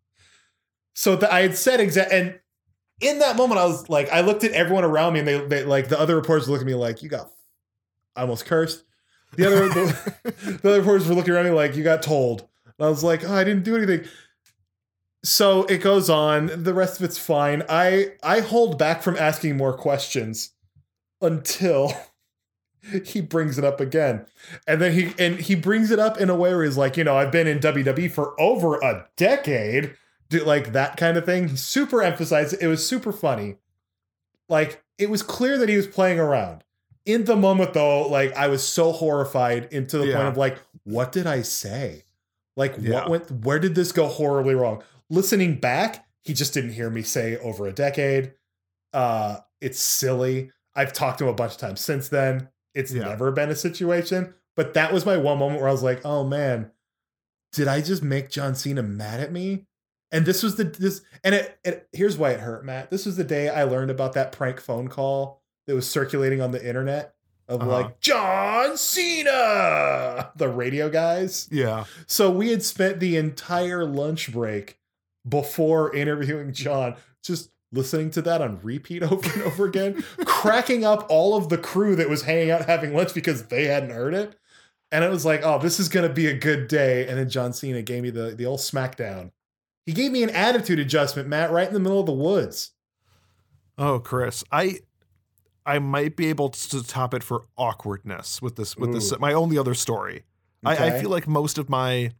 [0.96, 2.40] So that I had said exact, and
[3.02, 5.62] in that moment, I was like, I looked at everyone around me, and they, they
[5.62, 7.30] like the other reporters looked at me like, "You got,"
[8.16, 8.82] I almost cursed.
[9.34, 10.14] The other the,
[10.62, 13.24] the other reporters were looking around me like, "You got told." And I was like,
[13.24, 14.08] "Oh, I didn't do anything."
[15.22, 16.62] So it goes on.
[16.62, 17.62] The rest of it's fine.
[17.68, 20.52] I I hold back from asking more questions
[21.20, 21.92] until
[23.04, 24.24] he brings it up again.
[24.66, 27.04] And then he and he brings it up in a way where he's like, you
[27.04, 29.94] know, I've been in WWE for over a decade.
[30.28, 31.48] Do like that kind of thing.
[31.48, 32.62] He super emphasized it.
[32.62, 33.56] It was super funny.
[34.48, 36.64] Like it was clear that he was playing around.
[37.04, 40.16] In the moment though, like I was so horrified into the Yeah.
[40.16, 42.04] point of like, what did I say?
[42.56, 42.94] Like Yeah.
[43.02, 44.82] what went where did this go horribly wrong?
[45.08, 48.32] Listening back, he just didn't hear me say over a decade.
[48.92, 50.50] Uh it's silly.
[50.74, 52.48] I've talked to him a bunch of times since then.
[52.74, 53.04] It's Yeah.
[53.04, 54.34] never been a situation.
[54.56, 56.70] But that was my one moment where I was like, oh man,
[57.52, 59.66] did I just make John Cena mad at me?
[60.12, 62.90] And this was the this and it, it here's why it hurt, Matt.
[62.90, 66.52] This was the day I learned about that prank phone call that was circulating on
[66.52, 67.14] the internet
[67.48, 67.70] of Uh-huh.
[67.70, 71.48] like John Cena, the radio guys.
[71.50, 71.84] yeah.
[72.06, 74.78] So we had spent the entire lunch break
[75.28, 81.06] before interviewing John just listening to that on repeat over and over again, cracking up
[81.08, 84.36] all of the crew that was hanging out having lunch because they hadn't heard it.
[84.92, 87.08] And it was like, oh, this is gonna be a good day.
[87.08, 89.32] And then John Cena gave me the the old smackdown.
[89.86, 92.72] He gave me an attitude adjustment, Matt, right in the middle of the woods.
[93.78, 94.80] Oh, Chris, I
[95.64, 99.56] I might be able to top it for awkwardness with this with this my only
[99.58, 100.24] other story.
[100.64, 102.10] I, I feel like most of my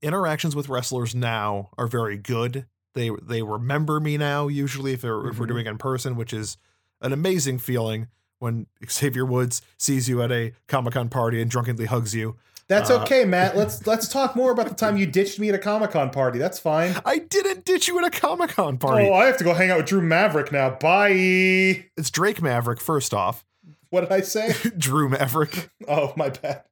[0.00, 2.66] interactions with wrestlers now are very good.
[2.94, 5.48] They they remember me now usually if they're if we're Mhm.
[5.48, 6.56] doing it in person, which is
[7.02, 8.08] an amazing feeling
[8.38, 12.36] when Xavier Woods sees you at a Comic Con party and drunkenly hugs you.
[12.68, 13.56] That's Uh, okay, Matt.
[13.56, 16.38] Let's let's talk more about the time you ditched me at a Comic Con party.
[16.38, 16.94] That's fine.
[17.04, 19.08] I didn't ditch you at a Comic Con party.
[19.08, 20.70] Oh, I have to go hang out with Drew Maverick now.
[20.70, 21.86] Bye.
[21.96, 23.44] It's Drake Maverick first off.
[23.90, 24.54] What did I say?
[24.76, 25.70] Drew Maverick.
[25.88, 26.64] Oh, my bad.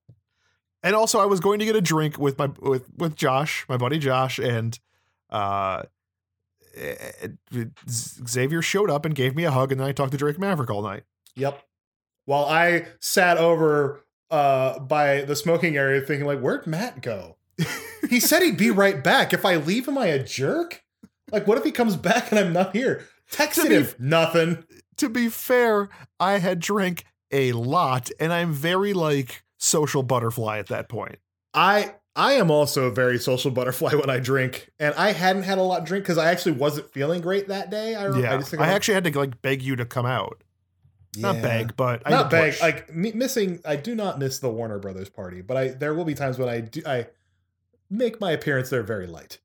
[0.83, 3.79] and also I was going to get a drink with my with with Josh, my
[3.79, 4.79] buddy Josh, and
[5.31, 5.83] uh,
[6.77, 7.29] eh,
[7.89, 10.71] Xavier showed up and gave me a hug, and then I talked to Drake Maverick
[10.71, 11.05] all night.
[11.37, 11.63] Yep.
[12.27, 17.37] While I sat over uh by the smoking area thinking like, where'd Matt go?
[18.11, 19.33] he said he'd be right back.
[19.33, 20.83] If I leave, am I a jerk?
[21.33, 23.07] Like, what if he comes back and I'm not here?
[23.31, 24.64] Texted be- Nothing.
[24.99, 30.68] To be fair, I had drank a lot, and I'm very like social butterfly at
[30.68, 31.18] that point.
[31.53, 35.59] I I am also a very social butterfly when I drink, and I hadn't had
[35.59, 37.95] a lot drink because I actually wasn't feeling great that day.
[37.95, 40.43] I, Yeah, I I, actually had to like beg you to come out,
[41.17, 41.43] not Yeah.
[41.43, 42.53] beg, but not beg.
[42.53, 42.61] push.
[42.62, 43.61] Like missing.
[43.64, 46.49] I do not miss the Warner Brothers party, but I there will be times when
[46.49, 46.83] I do.
[46.87, 47.07] I
[47.91, 49.39] make my appearance there very light.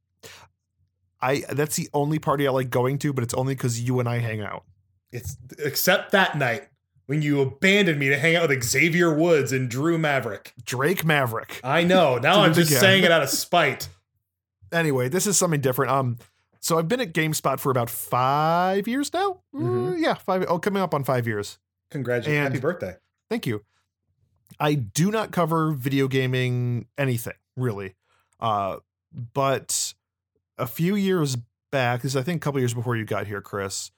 [1.21, 4.09] I that's the only party I like going to, but it's only because you and
[4.09, 4.63] I hang out.
[5.11, 6.67] It's except that night
[7.05, 10.53] when you abandoned me to hang out with Xavier Woods and Drew Maverick.
[10.63, 11.59] Drake Maverick.
[11.63, 12.17] I know.
[12.17, 12.81] Now I'm just again.
[12.81, 13.89] saying it out of spite.
[14.71, 15.91] anyway, this is something different.
[15.91, 16.17] Um,
[16.61, 19.41] so I've been at GameSpot for about five years now.
[19.53, 19.91] Mhm.
[19.93, 20.45] Uh, yeah, five.
[20.47, 21.59] Oh, coming up on five years.
[21.89, 22.45] Congratulations.
[22.45, 22.95] And- Happy birthday.
[23.29, 23.63] Thank you.
[24.59, 27.95] I do not cover video gaming anything really,
[28.39, 28.77] uh,
[29.33, 29.93] but
[30.57, 31.37] a few years
[31.71, 33.91] back, this is I think a couple years before you got here, Chris.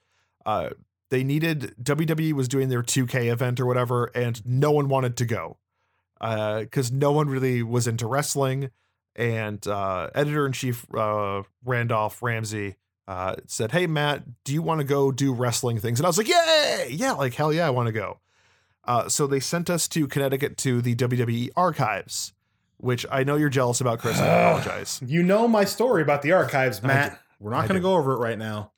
[0.46, 0.70] Uh,
[1.10, 5.24] they needed WWE was doing their 2K event or whatever, and no one wanted to
[5.26, 5.58] go
[6.20, 8.70] because no one really was into wrestling.
[9.16, 12.76] And uh, editor in chief uh, Randolph Ramsay
[13.06, 16.18] uh, said, "Hey Matt, do you want to go do wrestling things?" And I was
[16.18, 18.18] like, "Yay, yeah, like hell yeah, I want to go."
[18.86, 22.32] Uh, so they sent us to Connecticut to the WWE archives,
[22.78, 24.18] which I know you're jealous about, Chris.
[24.18, 25.00] I apologize.
[25.04, 27.20] You know my story about the archives, Matt.
[27.40, 28.72] We're not going to go over it right now.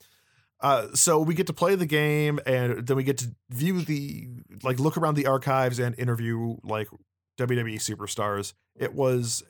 [0.60, 4.28] Uh, so we get to play the game, and then we get to view the
[4.62, 6.88] like look around the archives and interview like
[7.38, 8.54] WWE superstars.
[8.74, 9.44] It was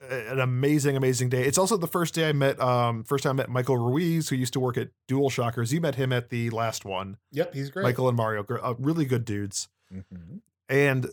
[0.00, 1.44] an amazing, amazing day.
[1.44, 4.36] It's also the first day I met, um, first time I met Michael Ruiz, who
[4.36, 5.72] used to work at Dual Shockers.
[5.72, 7.82] You met him at the last one, Yep, he's great.
[7.82, 9.68] Michael and Mario, uh, really good dudes.
[9.92, 10.40] Mhm.
[10.68, 11.10] And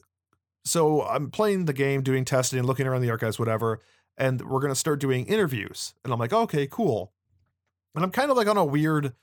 [0.64, 3.82] so I'm playing the game, doing testing, looking around the archives, whatever.
[4.18, 5.94] And we're going to start doing interviews.
[6.04, 7.12] And I'm like, okay, cool.
[7.96, 9.14] And I'm kind of like on a weird,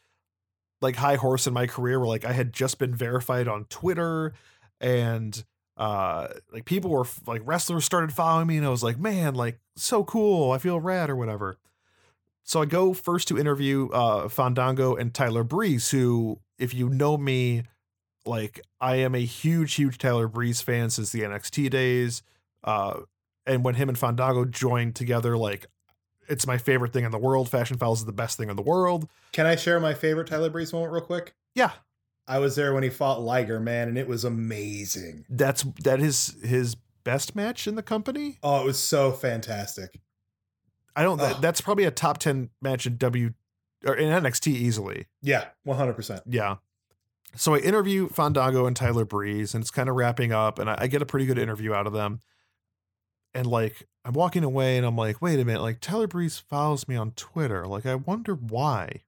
[0.80, 4.32] like high horse in my career where like I had just been verified on Twitter
[4.80, 5.44] and
[5.76, 9.58] uh like people were like wrestlers started following me and I was like, man, like
[9.76, 10.52] so cool.
[10.52, 11.58] I feel rad or whatever.
[12.44, 17.16] So I go first to interview uh Fandango and Tyler Breeze, who, if you know
[17.16, 17.64] me,
[18.24, 22.22] like I am a huge, huge Tyler Breeze fan since the NXT days.
[22.62, 23.00] Uh
[23.46, 25.66] and when him and Fandango joined together, like
[26.28, 27.48] it's my favorite thing in the world.
[27.48, 29.08] Fashion Files is the best thing in the world.
[29.32, 31.34] Can I share my favorite Tyler Breeze moment real quick?
[31.54, 31.72] Yeah,
[32.26, 35.24] I was there when he fought Liger, man, and it was amazing.
[35.28, 38.38] that's that is his best match in the company.
[38.42, 40.00] Oh, it was so fantastic.
[40.96, 41.18] I don't.
[41.18, 43.34] That, that's probably a top ten match in W
[43.84, 45.06] or in NXT easily.
[45.20, 46.22] Yeah, 100%.
[46.26, 46.56] Yeah.
[47.36, 50.76] So I interview Fandango and Tyler Breeze, and it's kind of wrapping up, and I,
[50.82, 52.22] I get a pretty good interview out of them.
[53.34, 56.86] And like I'm walking away, and I'm like, wait a minute, like Tyler Breeze follows
[56.86, 57.66] me on Twitter.
[57.66, 59.02] Like I wonder why.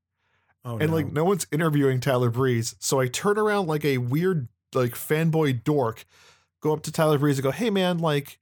[0.67, 0.97] Oh, and no.
[0.97, 2.75] like no one's interviewing Tyler Breeze.
[2.81, 6.05] So I turn around like a weird like fanboy dork,
[6.61, 8.41] go up to Tyler Breeze and go, "Hey man, like,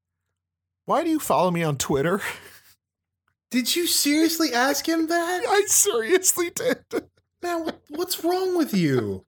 [0.86, 2.22] why do you follow me on Twitter?"
[3.50, 5.44] Did you seriously ask him that?
[5.46, 6.78] I seriously did.
[7.40, 9.24] Man, what's wrong with you?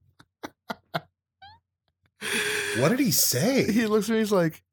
[2.79, 3.71] What did he say?
[3.71, 4.19] He looks at me.
[4.19, 4.65] He's like,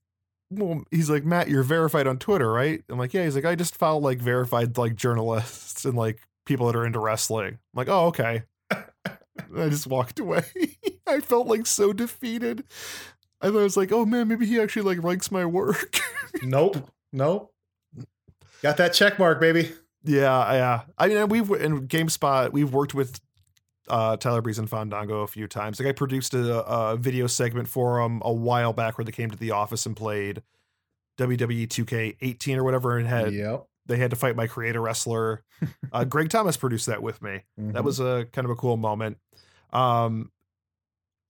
[0.50, 3.54] "Well, he's like Matt, you're verified on Twitter, right?" I'm like, "Yeah." He's like, "I
[3.54, 7.90] just follow like verified like journalists and like people that are into wrestling." I'm like,
[7.90, 10.44] "Oh, okay." I just walked away.
[11.08, 12.64] I felt like so defeated.
[13.42, 16.00] I thought I was like, "Oh man, maybe he actually like likes my work."
[16.44, 16.90] nope.
[17.12, 17.54] Nope.
[18.62, 19.72] Got that check mark, baby.
[20.04, 20.82] Yeah, yeah.
[20.98, 23.20] I mean, we've in GameSpot, we've worked with
[23.88, 25.80] uh, Tyler Breeze and Fandango a few times.
[25.80, 29.30] Like I produced a, a video segment for them a while back where they came
[29.32, 30.42] to the office and played
[31.18, 33.66] WWE 2K18 or whatever, and had Yep.
[33.86, 35.44] They had to fight my creator wrestler.
[35.92, 37.44] uh, Greg Thomas produced that with me.
[37.58, 37.84] That Mhm.
[37.84, 39.18] was a kind of a cool moment.
[39.72, 40.32] Um,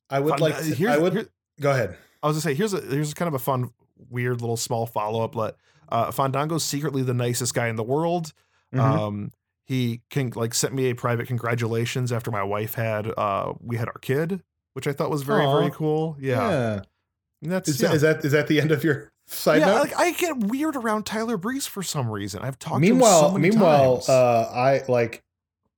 [0.10, 0.56] I would fun- like.
[0.56, 1.14] uh, To, here's- I would.
[1.14, 1.28] here-
[1.60, 1.98] go ahead.
[2.22, 3.72] I was gonna say here's a here's kind of a fun,
[4.10, 5.34] weird little small follow up.
[5.34, 5.58] But
[5.90, 8.34] uh, Fandango's secretly the nicest guy in the world.
[8.74, 8.80] Mhm.
[8.80, 9.32] Um,
[9.66, 13.88] he can like sent me a private congratulations after my wife had uh we had
[13.88, 14.44] our kid,
[14.74, 15.60] which I thought was very Aw.
[15.60, 16.18] very cool.
[16.20, 16.82] Yeah,
[17.42, 17.88] And that's Is, yeah.
[17.90, 19.80] that, is that is that the end of your side yeah, note?
[19.82, 22.42] like I get weird around Tyler Breeze for some reason.
[22.42, 24.10] I've talked meanwhile, to him so many meanwhile, times.
[24.10, 25.24] uh, I like.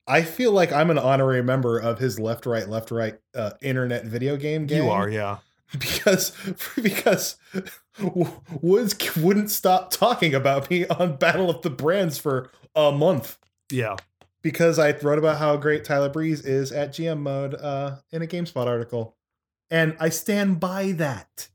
[0.07, 4.05] I feel like I'm an honorary member of his left, right, left, right uh, internet
[4.05, 4.83] video game gang.
[4.83, 5.37] you are, yeah.
[5.79, 6.31] because
[6.75, 7.37] because
[8.61, 13.39] Woods wouldn't stop talking about me on Battle of the Brands for a month
[13.71, 13.95] Yeah.
[14.43, 18.27] because I wrote about how great Tyler Breeze is at GM mode uh, in a
[18.27, 19.15] GameSpot article,
[19.71, 21.49] and I stand by that.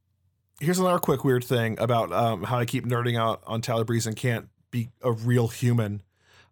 [0.61, 4.07] Here's another quick weird thing about um, how I keep nerding out on Tyler Breeze
[4.07, 6.03] and can't be a real human.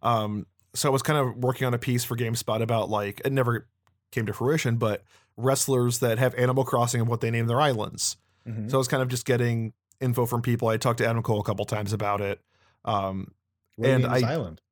[0.03, 3.33] Um, so I was kind of working on a piece for GameSpot about like it
[3.33, 3.69] never
[4.11, 5.05] came to fruition, but
[5.37, 8.17] wrestlers that have Animal Crossing and what they name their islands.
[8.47, 8.71] Mhm.
[8.71, 10.69] So I was kind of just getting info from people.
[10.69, 12.41] I talked to Adam Cole a couple times about it.
[12.85, 13.33] Um,
[13.77, 14.63] What and I- island.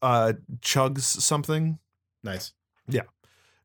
[0.00, 1.78] uh, Chugs something.
[2.22, 2.52] Nice.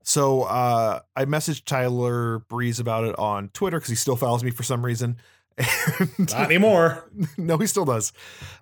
[0.04, 4.52] So uh, I messaged Tyler Breeze about it on Twitter because he still follows me
[4.52, 5.18] for some reason.
[6.00, 7.10] And Not anymore.
[7.38, 8.12] no, he still does.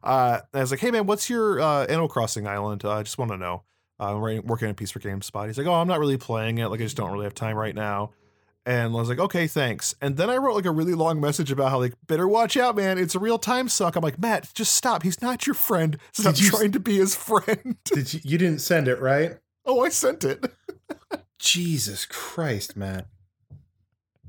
[0.03, 2.83] Uh, I was like, "Hey man, what's your uh, Animal Crossing island?
[2.83, 3.63] Uh, I just want to know."
[3.99, 5.47] Uh, I'm writing- working on a piece for GameSpot.
[5.47, 6.67] He's like, "Oh, I'm not really playing it.
[6.67, 8.11] Like, I just don't really have time right now."
[8.65, 11.49] And I was like, "Okay, thanks." And then I wrote like a really long message
[11.49, 12.97] about how like, "Better watch out, man.
[12.97, 15.03] It's a real time suck." I'm like, "Matt, just stop.
[15.03, 15.97] He's not your friend.
[16.11, 18.19] Stop you- trying to be his friend." Did you?
[18.23, 19.37] You didn't send it, right?
[19.65, 20.43] oh, I sent it.
[21.41, 23.07] Jesus Christ, Matt.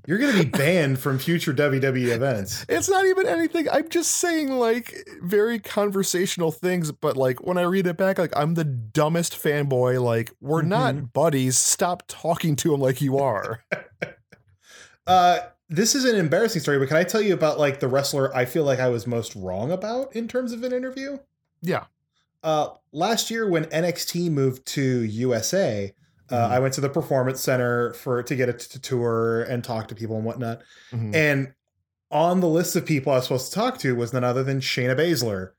[0.06, 2.66] You're going to be banned from future WWE events.
[2.68, 3.68] It's not even anything.
[3.70, 8.32] I'm just saying like very conversational things, but like when I read it back, like
[8.34, 10.02] I'm the dumbest fanboy.
[10.02, 11.56] Like we're not buddies.
[11.59, 13.64] Stop talking to him like you are.
[15.05, 18.32] Uh, this is an embarrassing story, but can I tell you about like the wrestler
[18.36, 21.18] I feel like I was most wrong about in terms of an interview?
[21.60, 21.86] yeah.
[22.44, 25.93] Uh, last year when NXT moved to USA,
[26.33, 26.51] uh, Mhm.
[26.51, 29.95] I went to the Performance Center for to get a t- tour and talk to
[29.95, 30.63] people and whatnot.
[30.93, 31.15] Mhm.
[31.15, 31.53] And
[32.11, 34.61] on the list of people I was supposed to talk to was none other than
[34.61, 35.51] Shayna Baszler.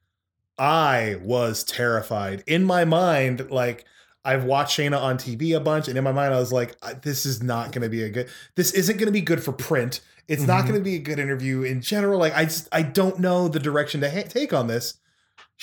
[0.57, 2.43] I was terrified.
[2.47, 3.85] In my mind, like
[4.25, 7.25] I've watched Shayna on TV a bunch, and in my mind, I was like, this
[7.25, 9.99] is not going to be a good, this isn't going to be good for print.
[10.29, 10.67] It's not Mhm.
[10.69, 12.17] going to be a good interview in general.
[12.19, 14.93] Like, I just, I don't know the direction to ha- take on this.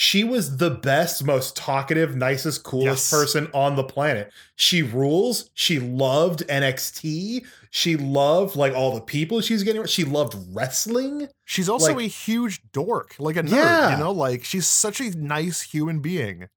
[0.03, 3.11] She was the best, most talkative, nicest, coolest Yes.
[3.11, 4.33] person on the planet.
[4.57, 5.51] She rules.
[5.53, 7.45] She loved NXT.
[7.69, 9.85] She loved like all the people she's getting.
[9.85, 11.29] She loved wrestling.
[11.45, 13.51] She's also like- a huge dork, like a nerd.
[13.51, 13.91] Yeah.
[13.93, 16.49] You know, like she's such a nice human being.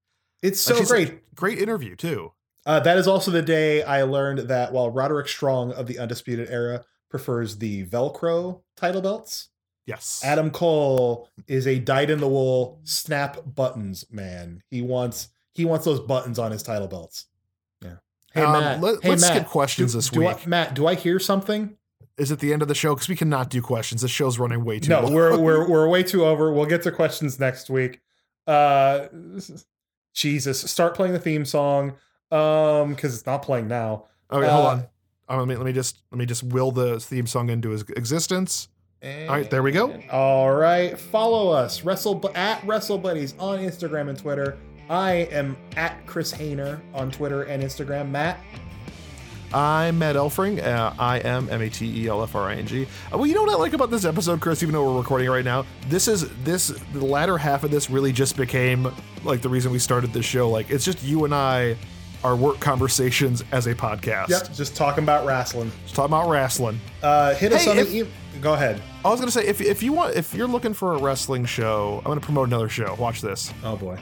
[0.41, 1.36] It's so she's great.
[1.36, 2.32] Great interview too.
[2.65, 6.49] Uh, that is also the day I learned that while Roderick Strong of the Undisputed
[6.49, 9.49] Era prefers the Velcro title belts.
[9.85, 10.22] Yes.
[10.23, 14.61] Adam Cole is a dyed in the wool snap buttons man.
[14.69, 17.26] He wants he wants those buttons on his title belts.
[17.84, 17.95] Yeah.
[18.34, 18.81] Hey Um, Matt.
[18.81, 20.47] let- hey, let's Matt, skip questions do- this do I- week.
[20.47, 21.76] Matt, do I hear something?
[22.18, 22.93] Is it the end of the show?
[22.93, 24.01] Because we cannot do questions.
[24.01, 25.14] The show's running way too No, long.
[25.14, 26.51] we're we're we're way too over.
[26.53, 28.01] We'll get to questions next week.
[28.47, 29.07] Uh
[30.14, 31.93] Jesus, start playing the theme song.
[32.31, 34.05] Um, because it's not playing now.
[34.31, 34.85] Okay, hold uh, on.
[35.30, 37.84] Um, let me let me just let me just will the theme song into his
[39.04, 39.30] existence.
[39.30, 40.00] All right, there we go.
[40.12, 44.58] All right, follow us Wrestle at Wrestle Buddies on Instagram and Twitter.
[44.90, 48.10] I am at Chris Hayner on Twitter and Instagram.
[48.10, 48.38] Matt,
[49.54, 50.64] I'm Matt Elfring.
[50.64, 52.84] Uh, I am M A T E L F R I N G.
[52.84, 54.64] Uh, well, you know what I like about this episode, Chris?
[54.64, 58.12] Even though we're recording right now, this is this the latter half of this really
[58.12, 58.92] just became
[59.24, 60.50] like the reason we started this show.
[60.50, 61.78] Like it's just you and I,
[62.24, 64.30] our work conversations as a podcast.
[64.30, 65.72] yep, just talking about wrestling.
[65.84, 66.80] Just talking about wrestling.
[67.02, 68.08] Uh, hit us Hey, on if- the e-
[68.41, 68.82] Go ahead.
[69.06, 71.98] I was gonna say if if you want if you're looking for a wrestling show,
[72.00, 72.95] I'm gonna promote another show.
[72.98, 73.54] Watch this.
[73.64, 73.98] Oh boy.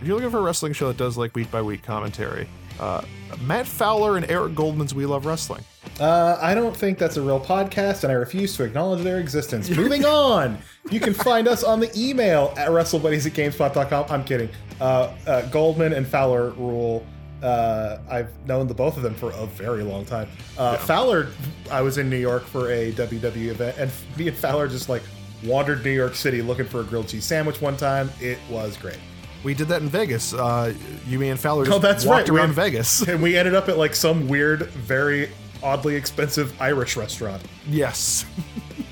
[0.00, 2.46] If you're looking for a wrestling show that does like week by week commentary,
[2.78, 3.02] uh,
[3.42, 5.64] Matt Fowler and Eric Goldman's We Love Wrestling.
[5.98, 9.68] Uh, I don't think that's a real podcast, and I refuse to acknowledge their existence.
[9.76, 10.58] Moving on,
[10.90, 14.06] you can find us on the email at wrestlebuddies at gamespot.com.
[14.08, 14.50] I'm kidding.
[14.80, 17.04] Uh, uh, Goldman and Fowler rule.
[17.44, 20.28] Uh, I've known the both of them for a very long time.
[20.56, 21.28] Uh, Fowler,
[21.70, 25.02] I was in New York for a WWE event, and me and Fowler just like
[25.44, 28.10] wandered New York City looking for a grilled cheese sandwich one time.
[28.20, 28.98] It was great.
[29.42, 30.32] We did that in Vegas.
[30.32, 30.72] Uh,
[31.06, 32.30] you, me, and Fowler just Oh, that's walked right.
[32.32, 33.02] We around had- Vegas.
[33.08, 35.28] And we ended up at like some weird, very
[35.62, 37.42] oddly expensive Irish restaurant.
[37.68, 38.24] yes.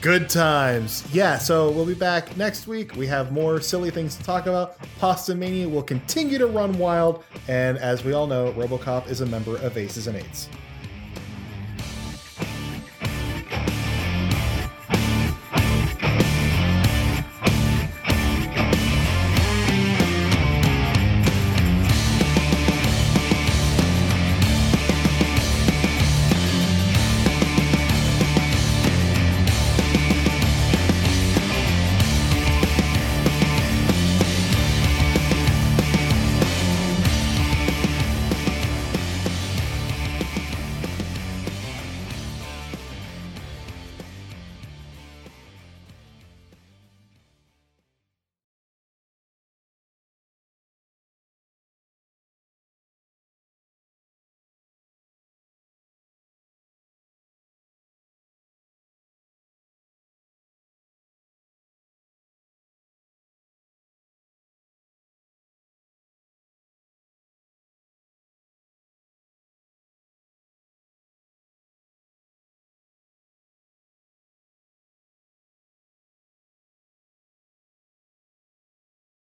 [0.02, 1.06] Good times.
[1.12, 2.96] Yeah, so we'll be back next week.
[2.96, 4.76] We have more silly things to talk about.
[4.98, 7.22] Pastamania will continue to run wild.
[7.46, 10.48] And as we all know, Robocop is a member of Aces and Eights.